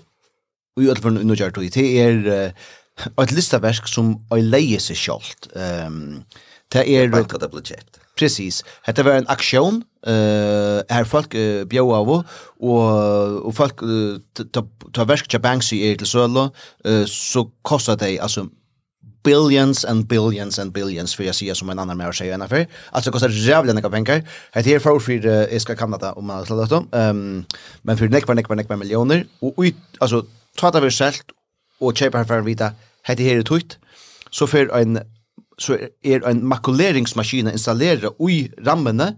[0.76, 2.66] og i ødelfor noe gjør det er uh,
[3.22, 5.48] et listaversk som er leie seg sjalt.
[5.56, 6.24] Um,
[6.72, 7.08] det er...
[7.08, 8.00] Det er bare det ble kjent.
[8.16, 8.62] Precis.
[8.86, 11.34] Hette var en aksjon eh är folk
[11.68, 13.74] bjöa av och och folk
[14.52, 16.36] ta ta värsk till Banksy är till
[16.84, 18.46] eh så kostar det alltså
[19.26, 22.66] billions and billions and billions för jag ser som en annan mer säger än för
[22.90, 26.66] alltså kostar jävla några pengar det här för för uh, ska kanada om man slår
[26.66, 27.44] dem ehm
[27.82, 29.64] men för nekvar nekvar nekvar miljoner och
[29.98, 30.26] alltså
[30.56, 31.26] ta det väl självt
[31.80, 32.72] och köpa för vita
[33.06, 33.78] det här är tukt
[34.30, 35.00] så för en
[35.58, 39.16] så er en makuleringsmaskin installera i rammene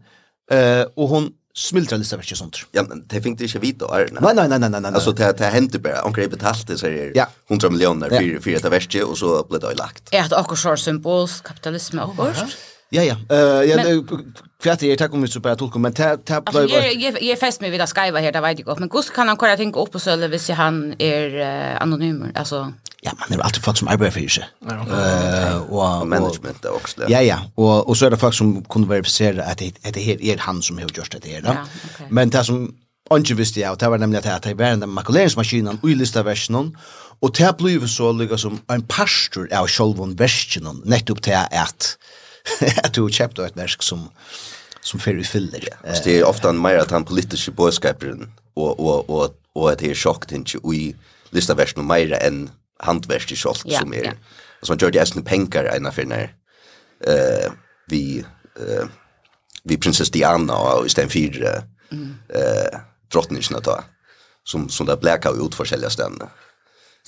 [0.50, 2.56] Eh och hon smultrar lite veckan sånt.
[2.72, 4.08] Ja, men det fick det inte vita är.
[4.20, 4.92] Nej nej nej nej nej.
[4.94, 7.26] Alltså det det hände bara hon grep betalt det säger ja.
[7.50, 10.14] 100 miljoner för för det värste och så blev det lagt.
[10.14, 12.26] Er det också så symbols kapitalism och
[12.90, 13.16] Ja ja.
[13.30, 14.02] Eh ja
[14.62, 17.60] kvärt är tack om vi så bara tog men tab tab blev Jag jag fäst
[17.60, 19.92] mig vid att skriva här där vet jag men Gust kan han köra tänka upp
[19.92, 21.40] på så eller hvis han är
[21.82, 22.72] anonym alltså
[23.04, 24.50] ja, man er alltid folk som arbeider for seg.
[24.66, 27.10] Ja, uh, og, management er også det.
[27.12, 30.22] Ja, ja, og, og så er det folk som kunne verifisere at det, det her
[30.32, 31.46] er han som har gjort det her.
[31.46, 32.10] Ja, okay.
[32.10, 32.68] Men det som
[33.14, 36.74] ikke visste jeg, og det var nemlig at det var en makuleringsmaskinen og i listaversjonen,
[37.22, 41.94] og det ble så lykka som en pastor av sjolvun versjonen, nettopp til at,
[42.84, 44.08] at du kjøpte et versk som
[44.88, 45.66] som fer fyller.
[45.68, 49.92] Ja, det er ofte mer at han politiske bådskaperen og, og, og, og at det
[49.92, 50.82] er sjokk til ikke i
[51.36, 52.46] listaversjonen mer enn
[52.84, 54.12] hantverk i kjolt ja, som er.
[54.12, 54.12] Ja.
[54.62, 56.34] Så han gjør det eisen penger ena för när
[57.08, 57.52] uh,
[57.86, 58.24] vi,
[58.60, 58.86] uh,
[59.64, 62.14] vi prinsess Diana og i stedet fire mm.
[62.34, 62.80] uh,
[63.12, 63.60] drottningene
[64.44, 66.30] som, som det bleka ut forskjellige stedene.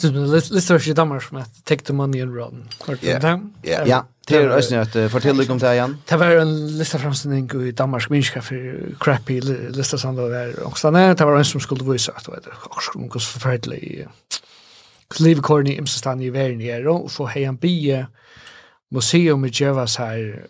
[0.01, 2.69] Så det står ikke i Danmark som at take the money and run.
[3.03, 4.01] Ja, ja.
[4.29, 5.97] Det er også nødt til å fortelle deg om det igjen.
[6.09, 9.41] Det var en lista framstånding i Danmark minska for crappy
[9.75, 11.03] lista som det var ångstene.
[11.19, 14.07] Det var en som skulle vise at det var akkurat som skulle forferdelig
[15.11, 18.05] klivkorn i imsestan i verden her, og for har han bie
[18.91, 20.47] museum i Djevas her.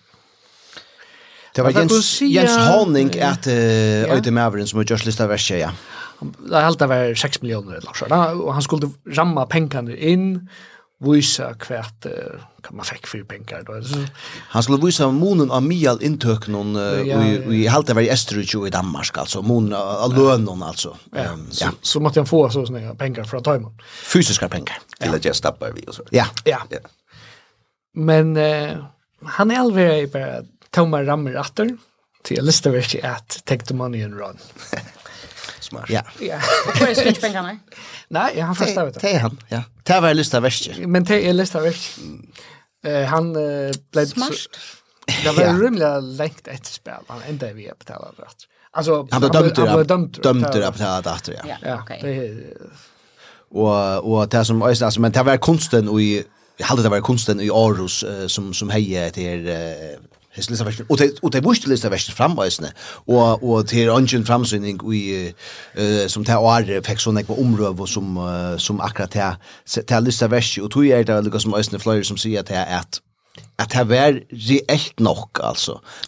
[1.57, 5.73] Det var Jens, Jens Honning at uh, Øyde Maveren som er just lista verset, ja.
[6.21, 10.27] Det er alt det var 6 millioner eller noe, og han skulle ramma pengene inn,
[11.01, 12.07] visa kvärt
[12.63, 13.83] kan man fick för pengar då.
[14.37, 18.71] Han skulle visa månen av mial intök någon i i halta var i Österrike i
[18.71, 20.97] Danmark alltså månen av lönen alltså.
[21.13, 21.25] Ja.
[21.51, 23.73] Så, så måste jag få så såna pengar för att ta emot.
[24.13, 26.03] Fysiska pengar till att jag stappar vi och så.
[26.11, 26.27] Ja.
[26.45, 26.59] Ja.
[27.95, 28.77] Men eh,
[29.25, 31.77] han är aldrig bara tomma rammer atter
[32.23, 34.39] till listaverket att take the money and run.
[35.61, 35.91] Smart.
[35.91, 36.03] Ja.
[36.21, 36.41] Ja.
[36.77, 37.59] Hvor er switchbänkene?
[38.11, 39.01] Nej, han har första vet.
[39.01, 39.63] Det är han, ja.
[39.87, 40.71] Det var lista värst.
[40.87, 41.99] Men det är lista värst.
[42.87, 44.33] Eh han eh, blev smart.
[45.25, 47.03] Det var rymliga längt ett spel.
[47.09, 48.37] Han ända vi på tal rätt.
[48.73, 51.57] Alltså han blev dömd han blev dömd dömd på tal rätt ja.
[51.63, 52.57] Ja, okej.
[53.51, 56.25] Och och det som ösnas men det var konsten och i
[56.63, 59.49] hade det var konsten i Aarhus som som hejer till
[60.37, 62.73] his lista version og det og det måste lista version framvisne
[63.07, 65.33] og og till ungen framsynning vi
[65.75, 69.35] eh som tar år fekk såna ekva omröv og som uh, som akkurat här
[69.87, 72.55] till lista version og tror er det lukka som ösne flyer som säger att det
[72.55, 73.01] är att
[73.59, 75.01] att det var reellt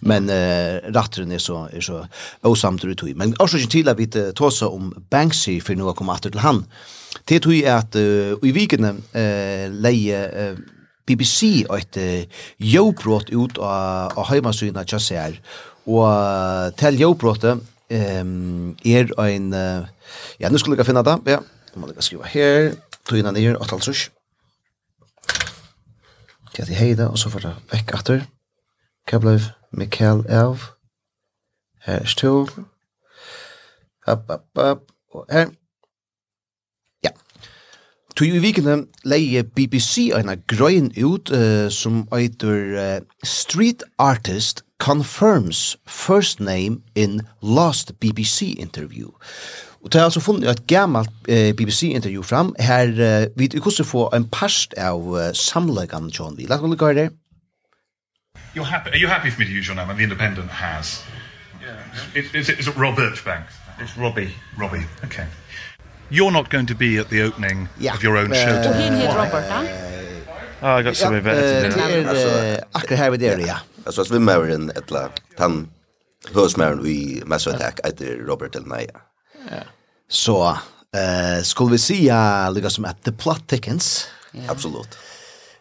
[0.00, 2.06] men eh rattren er så er så
[2.42, 4.06] osamt ut men också til at vi
[4.36, 6.66] tosa om Banksy för nu kommer åter til han
[7.28, 10.58] det tror jag att uh, i vikene eh leie uh,
[11.08, 15.38] BBC et uh, jobbrott ut av, av heimasynet jeg ser.
[15.90, 17.58] Og til jobbrottet
[17.90, 19.52] um, er en...
[19.52, 19.86] Uh,
[20.40, 21.18] ja, nå skulle jeg finne det.
[21.26, 21.40] Ja,
[21.74, 22.74] nå må jeg skrive her.
[23.08, 24.10] Tog innan er 8,5.
[26.52, 28.26] Til at jeg heide, og så får det vekk atter.
[29.08, 29.38] Hva ble
[29.72, 30.68] Mikael Elv.
[31.86, 32.46] Her er stål.
[34.06, 34.84] App, app, app.
[35.14, 35.50] Og her.
[38.16, 45.76] Tui i vikene leie BBC eina grøyen ut uh, som eitur uh, Street Artist Confirms
[45.86, 49.08] First Name in Last BBC Interview.
[49.84, 54.10] Og det har altså funnet et gammalt eh, BBC-intervju fram, her eh, vi kunne få
[54.14, 56.46] en parst av eh, samleggene, John Lee.
[56.46, 57.10] Lagt noe lukke.
[58.54, 59.90] You're happy, are you happy for me to use your name?
[59.90, 61.04] And the Independent has.
[61.62, 62.20] Yeah.
[62.20, 63.44] It is it's Rob Birchbank.
[63.80, 64.34] It's Robbie.
[64.58, 65.26] Robbie, okay
[66.12, 67.94] you're not going to be at the opening yeah.
[67.94, 68.54] of your own show.
[68.54, 69.64] Uh, Tog hit Robert, huh?
[70.62, 71.38] Ja, ah, got some event.
[71.38, 73.56] Det är akkurat her vid det, ja.
[73.86, 75.68] Alltså svimmaren ettla han
[76.34, 79.00] hösmaren i Mass Attack efter Robert Del Naya.
[79.50, 79.56] Ja.
[80.08, 80.58] Så
[80.96, 82.12] eh skulle vi se
[82.54, 84.08] Lucas som at the plot thickens.
[84.48, 84.98] Absolut.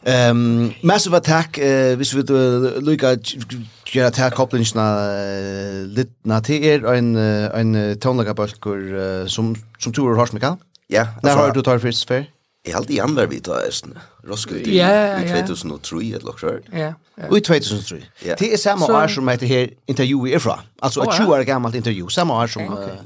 [0.06, 2.22] Ehm massive attack eh hvis vi
[2.82, 3.16] lukka
[3.86, 4.86] gera attack koplingsna
[5.86, 7.16] litna til er ein
[7.54, 8.34] ein tonlaga
[9.28, 10.56] som som tror har smika.
[10.90, 11.08] Ja.
[11.24, 12.26] Där har du tar först för.
[12.66, 13.00] Jag halte i
[13.30, 13.98] vi tar æsten.
[14.24, 14.80] Roskilde i
[15.44, 16.66] 2003 eller noe sånt.
[16.74, 17.38] Ja, ja.
[17.38, 18.02] I 2003.
[18.40, 20.60] Det er samme år som heter här intervju i fra.
[20.82, 22.10] Altså ett 20 år gammalt intervju.
[22.10, 22.74] Samma år som...
[22.74, 22.98] Okay.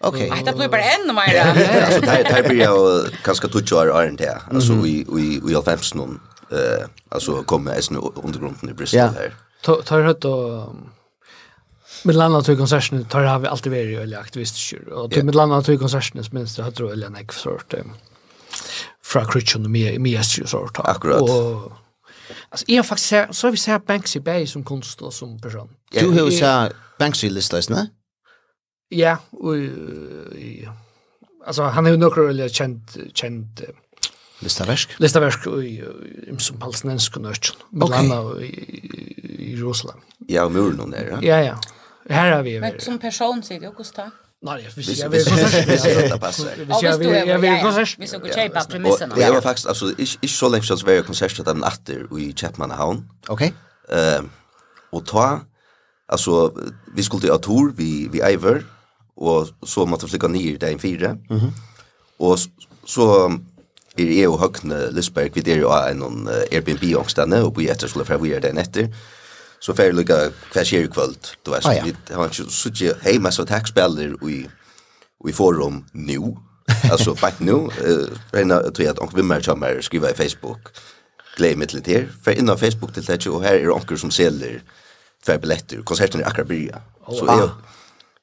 [0.00, 0.30] Okej.
[0.30, 0.44] Okay.
[0.44, 1.40] Det blir bara ännu mer.
[1.40, 4.38] Alltså det här blir jag ganska tutsch år är inte.
[4.52, 6.20] Alltså vi vi vi har femts någon
[6.50, 9.34] eh alltså kommer är undergrunden i Bristol här.
[9.66, 9.82] Ja.
[9.82, 10.74] Tar hört och
[12.02, 15.62] med landa till konserten tar har vi alltid varit eller aktivister och till med landa
[15.62, 17.74] till konserten minst det tror eller nej sort
[19.04, 20.78] fra Christian och Mia Mia sort.
[20.78, 21.22] Akkurat.
[21.22, 21.72] Och
[22.48, 25.68] Alltså jag faktiskt så vi ser Banksy Bay som konstnär som person.
[25.90, 26.68] Du hur så
[26.98, 27.86] Banksy listas, nej?
[28.88, 29.54] Ja, och
[31.46, 33.60] alltså han är ju några eller känt känt
[34.40, 34.90] Listaversk?
[35.00, 35.84] Listaversk i
[36.38, 38.02] som palestinensk konert med nörd.
[38.04, 38.44] Mellan i
[39.38, 39.98] i Jerusalem.
[40.26, 41.18] Ja, och muren om det, ja.
[41.22, 41.60] Ja, ja.
[42.14, 42.60] Här har vi.
[42.60, 44.10] Men som person säger jag Gustav.
[44.42, 45.24] Nej, jag vill jag vill
[46.82, 47.96] jag vill jag vill konsert.
[47.98, 49.14] Vi ska köpa premisserna.
[49.18, 52.70] Ja, var faktiskt alltså ich ich soll längst vara konsert att en åter i Chapman
[52.70, 53.08] Haun.
[53.28, 53.54] Okej.
[53.88, 54.30] Ehm
[54.90, 55.40] och ta
[56.12, 56.52] alltså
[56.94, 58.64] vi skulle ha tour vi vi Iver
[59.18, 61.06] och så måste jag flyga ner där i fyra.
[61.06, 61.50] Mm -hmm.
[62.16, 62.38] Och
[62.84, 63.28] så
[63.96, 68.04] är det och Högne Lisberg vid det är en Airbnb ångstande och på jätter skulle
[68.04, 68.94] för vi är den efter.
[69.60, 71.84] Så för lika kvartier kväll då Ah, ja.
[71.84, 74.48] vi har ju så ju hej massa taxbeller i
[75.28, 76.36] i forum nu.
[76.90, 80.58] Alltså fakt nu eh rena tror jag att onkel Wimmer kommer skriva i Facebook.
[81.36, 82.08] Glöm til det her.
[82.24, 84.60] For innan Facebook til det og her er onkel som selger
[85.26, 85.82] för billetter.
[85.82, 86.78] Konserten er akkurat börja.
[87.08, 87.48] Så jeg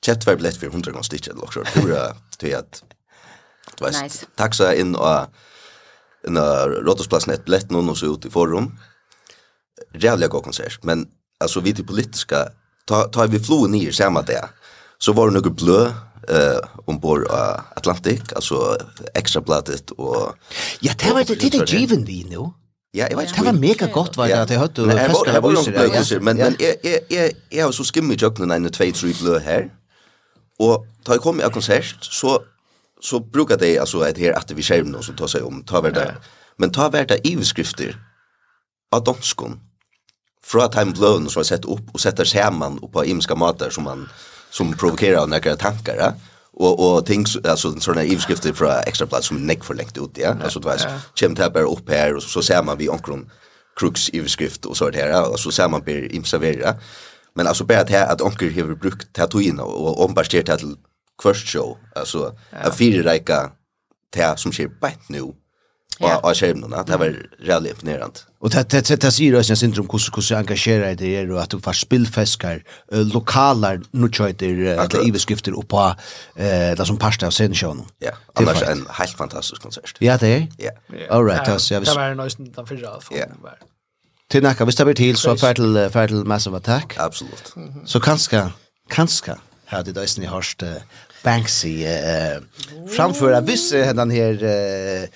[0.05, 1.85] kjøpt hver billett for 100 kroner stitch eller også, sånt.
[1.85, 2.05] Pura
[2.39, 2.81] til at
[3.75, 4.27] du vet, nice.
[4.37, 5.31] taxa inn og
[6.27, 8.71] inn og rådhusplassen et billett noen og så ut i forum.
[9.95, 11.07] Rævlig god konsert, men
[11.41, 12.45] altså vi til politiska,
[12.87, 14.41] ta, ta vi floen nyer samme det,
[15.01, 15.79] så var det noe blø,
[16.31, 18.77] eh ombord av Atlantic, altså
[19.15, 20.35] extra bladet og...
[20.81, 22.53] Ja, det var det det er given vi nu.
[22.95, 23.23] Ja, jeg vet.
[23.23, 23.37] ikke.
[23.37, 25.23] Det var mega godt, var det at jeg hørte festa.
[25.25, 28.69] Nej, det var långt böcker, men men är är är är så skimmig jocken en
[28.71, 29.69] två tre blå här.
[30.59, 32.39] Og ta jeg kom i konsert, så,
[33.01, 35.95] så brukar det altså et her at vi skjermen så tar seg om, ta hver
[35.95, 36.15] dag.
[36.57, 37.97] Men ta hver i iveskrifter
[38.95, 39.59] av danskon
[40.45, 43.87] fra time bløven som har sett opp og setter sammen opp av imska mater som
[43.87, 44.07] man
[44.53, 46.13] som provokerar av några tankar ja?
[46.53, 50.35] och och ting alltså såna ivskrifter från extra plats som neck för längt ut ja
[50.43, 53.31] alltså du vet chem tabbar upp här och så ser man vi onkron
[53.75, 56.75] crux ivskrift och så her och så ser man ber imservera
[57.35, 60.75] Men alltså bara att här att onkel har brukt tatuin och ombarsterat här till
[61.21, 61.77] kvörst show.
[61.95, 62.57] Alltså ja.
[62.57, 63.51] att fyra rika
[64.13, 65.33] det som sker bänt nu.
[65.99, 66.17] Ja.
[66.17, 68.19] Och att det var rejält imponerande.
[68.39, 71.41] Och det det det säger oss inte om hur hur så engagerar det är och
[71.41, 75.95] att du får spillfiskar lokala nu tjöter att i skrifter upp på
[76.35, 77.85] eh där som pasta sen showen.
[77.99, 79.97] Ja, annars en helt fantastisk konsert.
[79.99, 80.47] Ja, det är.
[80.57, 80.71] Ja.
[81.09, 81.89] All right, alltså jag vill.
[81.89, 82.99] Det var nice den förra.
[83.11, 83.25] Ja.
[84.31, 86.95] Til nekka, hvis det blir till så fär til, fär til massive attack.
[86.97, 87.51] Absolut.
[87.55, 87.85] Mm -hmm.
[87.85, 88.51] Så kanske
[88.89, 89.31] kanske
[89.65, 90.69] här det døysen i hørst uh,
[91.23, 92.41] Banksy uh,
[92.95, 95.07] framföra viss uh, den här uh,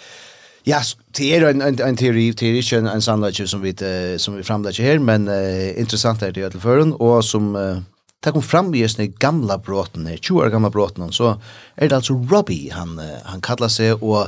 [0.68, 0.82] Ja,
[1.18, 4.18] det er en en en teori, det er ikke en, en sannolikheten som vi uh,
[4.18, 7.78] som vi framlegger här, men uh, intressant er det att føren, och som uh,
[8.24, 11.42] tar kom fram i sånne gamla bråten, 20 år gamla bråten, så
[11.76, 14.28] är det alltså Robbie han han kallar sig och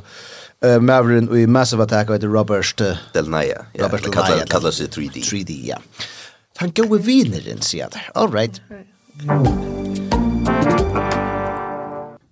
[0.62, 3.64] Uh, Maverick i Massive Attack og Robert uh, Del Naya.
[3.74, 4.45] Ja, Robert Del Naya.
[4.45, 5.24] Kallar seg 3D.
[5.26, 5.80] 3D, ja.
[6.62, 8.12] Han går vi vineren, sier jeg der.
[8.14, 8.62] All right.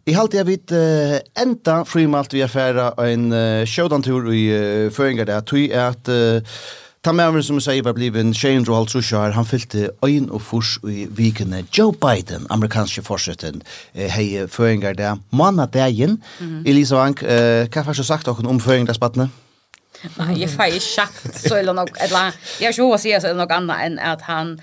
[0.06, 4.94] I halte jeg vidt uh, enda frimalt vi er færa en uh, sjødantur i uh,
[4.94, 5.42] føringer der.
[5.74, 6.62] Er at uh,
[7.04, 10.74] Ta med som jeg sier var bliven Shane Rohal Trushar, han fyllte øyn og furs
[10.84, 11.62] i vikene.
[11.78, 13.62] Joe Biden, amerikanske forsetten,
[13.96, 15.16] hei føringar der.
[15.32, 16.18] Manna dagen.
[16.66, 19.30] Elisa Vank, eh, hva har du sagt dere om føringarspattene?
[20.18, 23.16] Nei, jeg får ikke sagt så eller noe, eller jeg har ikke hva å si
[23.16, 24.54] så eller noe annet enn at han,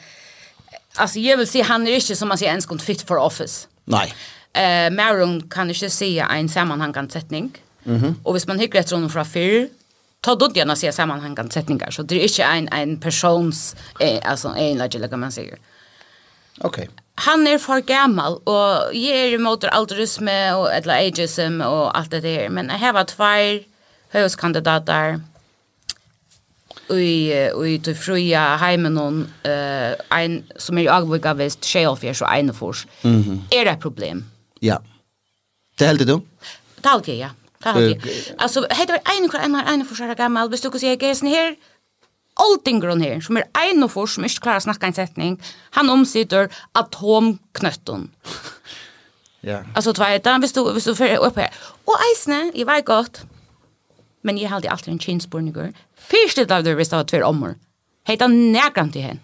[0.97, 3.67] altså jeg vil si han er ikke som man sier en fit for office.
[3.87, 4.11] Nei.
[4.53, 7.57] Eh, Maron kan ikke si en sammanhangant setning.
[7.85, 8.15] Mm -hmm.
[8.25, 9.69] Og hvis man hykker etter henne fra fyrr,
[10.21, 14.31] ta då det när jag sammanhangande sättningar så det är inte en en persons eh,
[14.31, 15.57] alltså en legend kan man säga.
[16.61, 16.89] Okej.
[16.89, 16.89] Okay.
[17.15, 22.49] Han är för gammal och ger emot altruism och eller ageism och allt det där
[22.49, 23.65] men jag har två
[24.09, 25.21] högskandidater
[26.91, 27.33] i
[27.67, 32.87] i de fria hemmen hon eh en som är i Agvika är så en fors.
[33.03, 33.15] Mhm.
[33.15, 34.25] Mm är det problem?
[34.61, 34.83] Ja.
[35.79, 36.21] Det hade du?
[36.81, 37.31] Det hade jag, ja.
[37.75, 38.35] Det.
[38.39, 40.51] Alltså, heter det en kvar, en här, en för gammal.
[40.51, 41.57] Visst du kan säga, gärsen här,
[42.37, 45.39] Oldingron her, som er ein og for, som ikke klarer å snakke en setning,
[45.71, 48.11] han omsitter atomknøtten.
[49.47, 49.61] Ja.
[49.75, 51.51] Alltså du vet, hvis du hvis du fer upp här.
[51.85, 53.23] Och isne, i var gott.
[54.23, 55.73] Men jag hade alltid en chinsburger.
[56.51, 57.55] av det visst av två för ommor.
[58.05, 59.21] Heta nägrant i hen.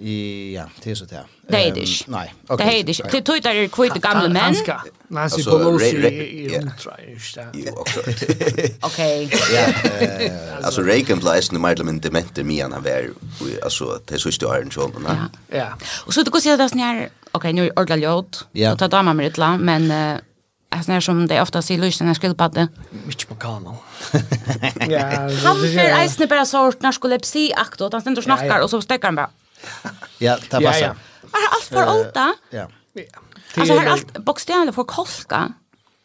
[0.00, 1.24] I, Ja, det er så det.
[1.50, 2.10] Det är det inte.
[2.10, 2.34] Nej.
[2.48, 3.08] Det är det inte.
[3.12, 4.36] Det tog där kvitt gamla män.
[4.36, 4.82] Hanska.
[5.08, 7.50] Nancy Pelosi är det?
[7.54, 8.00] Jo, också.
[8.80, 9.30] Okej.
[9.54, 9.66] Ja.
[10.62, 13.10] Alltså Reagan blev nästan mer eller mindre dementer med han var.
[13.62, 15.06] Alltså det är så stor en sån.
[15.52, 15.66] Ja.
[16.06, 18.72] Och så det går sig att det är okej, nu är ordla ja.
[18.72, 19.92] Och ta damer med lite men
[20.72, 22.68] Alltså när som det ofta ser lysen när skillpadde.
[23.06, 23.74] Mitch McConnell.
[24.88, 25.00] Ja.
[25.44, 27.92] Han för eisne bara sort när skulle psi aktot.
[27.92, 29.30] Han ständer och snackar och så stäcker han bara
[30.18, 30.80] ja, det passar.
[30.80, 30.94] Ja, ja.
[31.32, 32.34] Här allt för olda.
[32.50, 32.68] Ja.
[33.54, 35.52] Alltså här allt bokstäver för kolka.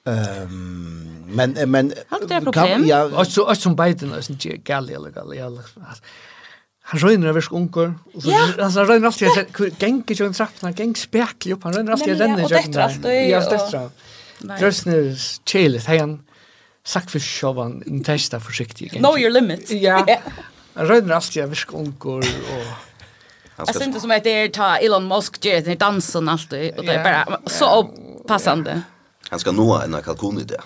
[0.05, 1.93] Ehm men men
[2.53, 5.63] kan ja alltså alltså som Biden är sån gal eller gal eller
[6.87, 8.41] Han røyner av unger, og så, ja.
[8.59, 12.11] han røyner alltid, han ganger ikke en trapp, han ganger spekelig opp, han røyner alltid,
[12.11, 12.59] han renner ikke.
[12.59, 13.15] Og dettra alt, og...
[13.25, 13.81] Ja, dettra.
[14.59, 15.07] Drøsner
[15.49, 16.13] kjelet, hei han
[16.85, 18.91] sagt for sjåvan, testa forsiktig.
[18.99, 19.73] Know your limit.
[19.73, 20.03] Ja,
[20.75, 22.69] han røyner alltid av unger, og...
[23.57, 26.85] Jag syns inte som att det är ta Elon Musk gör den dansen alltid och
[26.85, 27.89] det är bara så
[28.27, 28.81] passande.
[29.29, 30.61] Han ska nå en kalkon i det.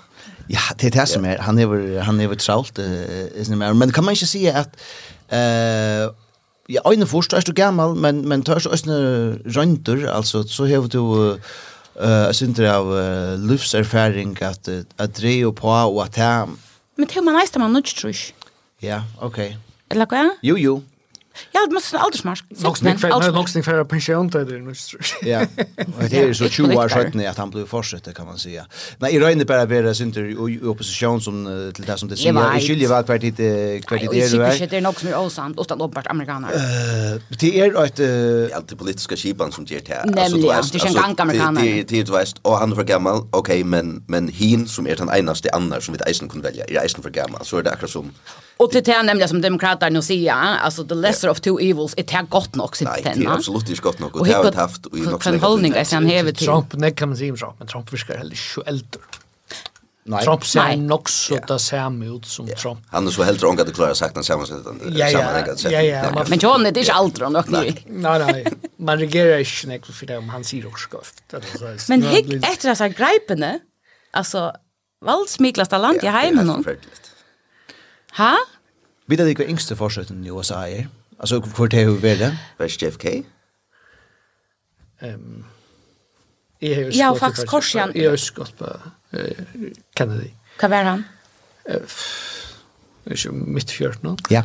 [0.48, 1.38] Ja, det är det som är.
[1.38, 4.76] Han är han är tralt eh, men kan man inte se att
[5.30, 6.14] eh
[6.70, 8.96] ja, en första er du gammal men men törs ösna
[9.46, 11.40] röntor alltså så har du
[12.06, 16.18] eh synter av uh, livserfaring att att dreja på och att
[16.96, 18.34] Men det man nästa man nudge trusch.
[18.80, 19.48] Ja, okej.
[19.48, 19.58] Okay.
[19.90, 20.30] Eller vad?
[20.42, 20.82] Jo, jo.
[21.52, 22.46] Ja, det måste vara smask.
[22.50, 25.42] Någonsin för pension där det Ja.
[25.98, 28.66] Och det är så 20 år sedan att han blev fortsatt kan man säga.
[28.98, 32.58] Nej, i röjne bara vara synder i opposition som till det som det säger.
[32.58, 33.38] I skilje vad partiet
[33.88, 34.40] partiet är.
[34.40, 36.50] Jag tycker det är något som är osant utan uppenbart amerikaner.
[36.54, 40.06] Eh, det är ett alltid politiska skipan som ger det.
[40.06, 41.62] Nämligen, det är en gang amerikaner.
[41.62, 43.28] Det är du vet, och han var gammal.
[43.32, 46.66] Okej, men men hin som är den enaste annars som vi eisen kunde välja.
[46.66, 47.46] Är eisen för gammal.
[47.46, 48.12] Så är det akkurat som
[48.58, 52.04] Och det är nämligen som demokraterna säger, alltså the lesser lesser of two evils är
[52.04, 54.58] det gott nog sitt Nej, det är absolut inte gott nog och det har vi
[54.58, 55.42] haft i något sånt.
[55.42, 56.48] Hållning är sen hevet till.
[56.48, 59.02] Trump nej kan man säga Trump, men Trump viskar heller själter.
[60.04, 60.24] Nei.
[60.24, 62.80] Trump ser nog så där ser ut som Trump.
[62.88, 64.58] Han är så helt drunk att klara sagt den samma sätt
[64.90, 65.82] Ja, ja.
[65.82, 66.26] ja.
[66.28, 67.86] Men John det är inte alltid nog nej.
[67.88, 68.46] Nej, nej.
[68.78, 71.02] Man reagerar inte nek för det om han ser också.
[71.90, 73.60] Men hick efter att gripen,
[74.12, 74.54] alltså
[75.06, 76.64] valdsmiklasta land i heimen.
[76.66, 76.74] Ja,
[78.18, 78.38] Ha?
[79.10, 80.88] Vet du hva yngste forsøtten i USA er?
[81.20, 82.34] Alltså hvor det har vært det?
[82.58, 83.06] Var det JFK?
[85.04, 85.48] Ehm
[86.62, 87.92] jeg har ja, faktisk Korsian.
[87.96, 88.68] Jeg har skott på
[89.16, 89.46] eh,
[89.96, 90.34] Kennedy.
[90.60, 91.06] Hva var han?
[91.70, 91.94] Uh,
[93.16, 94.18] ikke mitt fjørt nå.
[94.34, 94.44] Ja.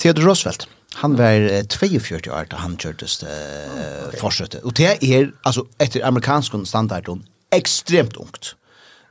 [0.00, 0.66] Theodore Roosevelt.
[0.98, 4.58] Han var 42 år da han kjørtes uh, okay.
[4.64, 7.22] Og det er, altså, etter amerikansk standarden,
[7.54, 8.56] ekstremt ungt.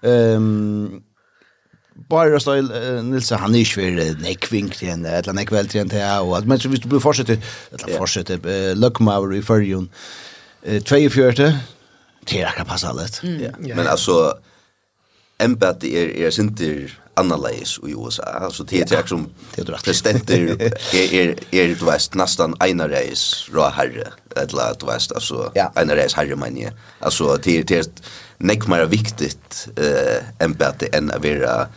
[0.04, 1.00] Um,
[2.08, 2.62] bara så
[3.02, 6.60] Nils han är svär nekving till en eller nekväll till en till och att men
[6.60, 7.38] så visst du blir fortsätter
[7.72, 9.90] eller fortsätter Luckmauer i förjun
[10.86, 11.34] 24
[12.26, 13.22] till att passa allt.
[13.60, 14.38] Men alltså
[15.38, 16.90] empathy är är inte
[17.20, 18.24] analys i USA.
[18.24, 19.30] Alltså det är som
[19.84, 20.38] presidenter
[20.94, 25.90] är är är du vet nästan en race rå herre eller du vet alltså en
[25.90, 26.70] race herre men ja.
[27.00, 27.86] Alltså det är det är
[28.38, 31.68] nekmara viktigt eh empathy än att vara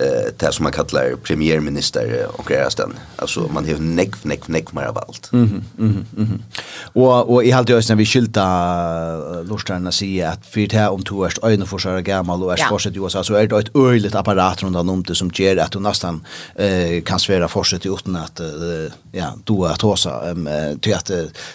[0.00, 4.82] eh det som man kallar premiärminister och grästan alltså man har neck neck neck mer
[4.82, 5.32] av allt.
[5.32, 6.42] Mhm mm mhm mm mhm.
[6.92, 8.44] Och och i allt just när vi skilta
[9.42, 12.68] lustarna säger att för det här om två års ögon för sig gammal och är
[12.68, 15.80] fortsatt ju så är det ett öjligt apparat runt om det som ger att du
[15.80, 18.40] nästan eh kan svära fortsätta utan att
[19.12, 21.06] ja du att hosa ehm till att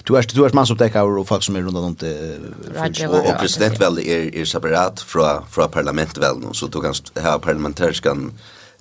[0.03, 2.37] du är du är man som täcker och folk som är runt om det
[3.07, 8.28] och presidentvälde är är separat från från parlamentväl så du kan ha parlamentariskan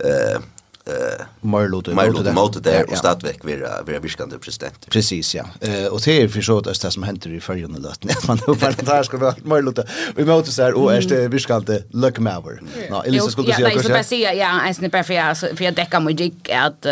[0.05, 0.41] eh
[0.85, 4.87] eh Marlot Marlot mot det och stadväck vi vi viskande president.
[4.91, 5.45] Precis ja.
[5.61, 8.27] Eh och det är för så att det som händer i förrjun och löt när
[8.27, 9.79] man hoppar på där ska vara Marlot.
[10.17, 12.61] Vi möter så här och är det viskande Luck maver.
[12.89, 13.91] Ja, Elisa skulle säga kanske.
[13.91, 16.87] Ja, jag säga ja, en när för jag för jag täcka mig dig att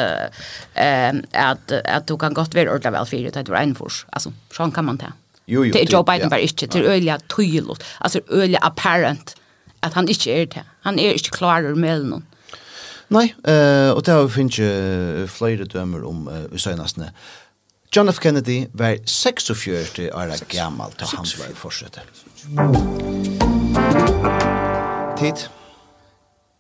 [0.74, 4.06] eh att att du kan gott vara ordla väl för det var en fors.
[4.10, 5.12] Alltså så kan man ta.
[5.46, 5.72] Jo jo.
[5.72, 7.84] Det Joe Biden bara inte till öliga tydligt.
[7.98, 9.36] Alltså öliga apparent
[9.80, 10.64] att han inte är det.
[10.80, 12.26] Han är inte klar med mellan någon.
[13.14, 17.12] Nei, uh, og det har vi finnet flere dømer om uh, i søgnastene.
[17.96, 18.18] John F.
[18.18, 22.02] Kennedy var 46 år gammal til han var fortsette.
[25.16, 25.46] Tid.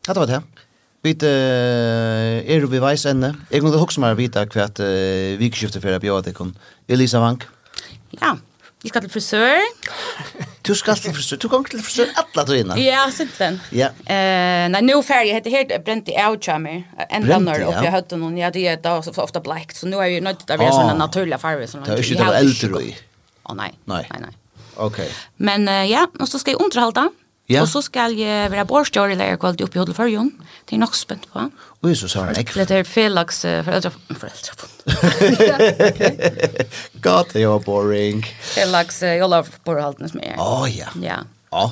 [0.06, 0.42] Ja, det var det.
[1.02, 3.34] Vi uh, er vi veis ende.
[3.50, 6.52] Jeg kunne huske meg å vite hva at uh, vikskiftet for jeg bjør
[6.88, 7.48] Elisa Vank.
[8.20, 8.36] Ja,
[8.82, 9.66] vi skal til frisør.
[10.66, 12.76] Du skal til frisør, du kommer til frisør alle tøyene.
[12.82, 13.60] Ja, sinten.
[13.74, 13.92] Ja.
[14.08, 16.80] Uh, nei, nå ferdig, jeg heter helt brent i avkjømmer.
[17.06, 20.00] Enda når oppe jeg høyte noen, ja, det er da så ofte blekt, så nå
[20.02, 21.70] er vi nødt til å være sånne naturlige farver.
[21.70, 22.96] Det er ikke det var eldre i?
[23.46, 23.70] Å, nei.
[23.92, 24.34] Nei, nei.
[24.82, 25.04] Ok.
[25.38, 27.06] Men uh, ja, og så skal jeg underholde
[27.48, 27.62] Ja.
[27.62, 30.32] Og så skal jeg være borstjør i lærerkvalitet oppe i Hodelførjen.
[30.66, 31.44] Det er nok spent på.
[31.82, 32.64] Og så sa han ikke.
[32.66, 33.92] Det er felaks foreldre...
[34.18, 34.66] Foreldre.
[37.06, 38.24] God, det var boring.
[38.42, 40.34] Felaks jolla borhaltene som er.
[40.42, 40.90] Å, oh, ja.
[41.02, 41.20] Ja.
[41.52, 41.68] Ja.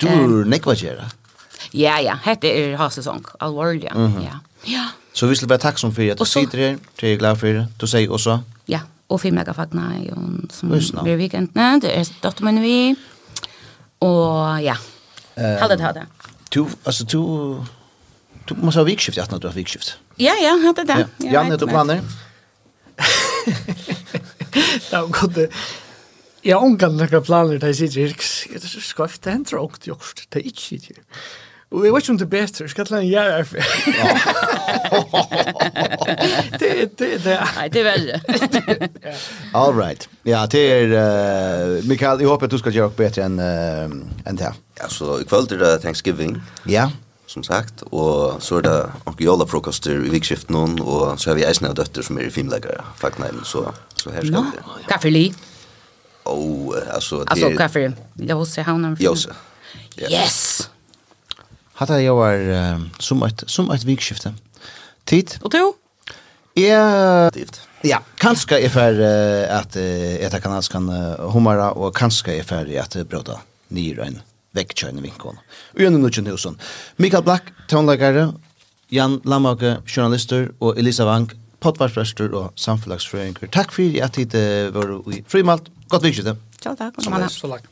[0.00, 1.10] Du er nekva kjera.
[1.76, 2.16] Ja, ja.
[2.24, 3.26] Hette er hasesong.
[3.40, 3.94] Alvorlig, ja.
[3.94, 4.24] Mm -hmm.
[4.24, 4.40] ja.
[4.66, 4.86] ja.
[5.12, 6.76] Så vi skal være takksom for at du sitter her.
[7.00, 7.66] Det er glad for det.
[7.80, 8.38] Du sier også.
[8.68, 9.92] Ja, og fem mega fagna
[10.50, 10.68] som
[11.02, 11.80] blir weekenden.
[11.80, 12.96] Det er datter vi.
[14.00, 14.74] Og ja,
[15.36, 16.06] Hade det hade.
[16.48, 17.18] Du alltså du
[18.44, 19.98] du måste ha vikskift att du har vikskift.
[20.16, 21.08] Ja ja, hade det.
[21.18, 22.00] Ja, Janne du planer.
[24.90, 25.48] Ja, god.
[26.42, 28.00] Ja, onkan några planer där sitter.
[28.00, 30.14] Jag ska skaffa en tråk till också.
[30.28, 30.90] Det är inte shit.
[31.70, 32.68] Och jag vet inte bättre.
[32.68, 33.64] Ska jag en jära det?
[36.58, 37.48] Det det det.
[37.56, 38.20] Nej, det är väl.
[39.52, 40.08] All right.
[40.22, 40.86] Ja, det är
[41.76, 43.90] uh, Mikael, jag hoppas att du ska göra bättre än uh,
[44.24, 44.54] än det.
[44.80, 46.42] Alltså, ikväll är det Thanksgiving.
[46.64, 46.90] Ja.
[47.26, 51.34] Som sagt, och så är det och jolla frukoster i vikskiftet någon och så har
[51.34, 52.80] vi äsna dötter som är i filmläggare.
[52.96, 54.42] Faktiskt så så här ska no.
[54.42, 55.34] Kaffe Kaffeli.
[56.24, 57.92] Oh, alltså det Alltså kaffe.
[58.14, 58.96] Jag vill se honom.
[59.00, 59.30] Jose.
[60.10, 60.69] Yes.
[61.80, 64.34] Hatta jeg var uh, som et, som et vikskifte.
[65.08, 65.38] Tid.
[65.40, 65.62] Og to?
[66.58, 67.30] Ja,
[67.86, 72.68] ja kanskje er for uh, at uh, etter kanalskan uh, humara, og kanskje er for
[72.68, 73.38] at uh, brøda
[73.72, 74.20] nyr og en
[74.58, 75.40] vekkjøyne vinkon.
[75.72, 76.60] Og gjennom nødgjent husen.
[77.00, 78.32] Mikael Black, tonlagare,
[78.92, 81.32] Jan Lamage, journalister, og Elisa Wang,
[81.64, 83.48] potvarsprester og samfunnlagsfrøyngur.
[83.54, 85.72] Takk for at tid uh, var i frimalt.
[85.88, 86.36] Godt vikskifte.
[86.60, 87.00] Ja, takk.
[87.00, 87.28] Som han.
[87.32, 87.68] Så langt.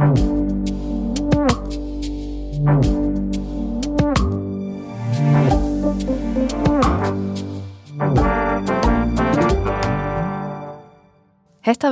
[0.00, 0.08] Hetta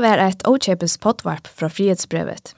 [0.01, 2.55] var eit ochepes potvarp fra Frihetsbrevet.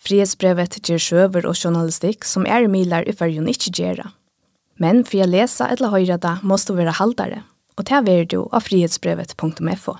[0.00, 4.08] Frihetsbrevet ger sjøver og journalistikk som er milar i fyrjun ikkje gjerra.
[4.80, 7.44] Men for å lese eller høyre det, måste du være haldare,
[7.76, 9.98] og ta er du av frihetsbrevet.fo.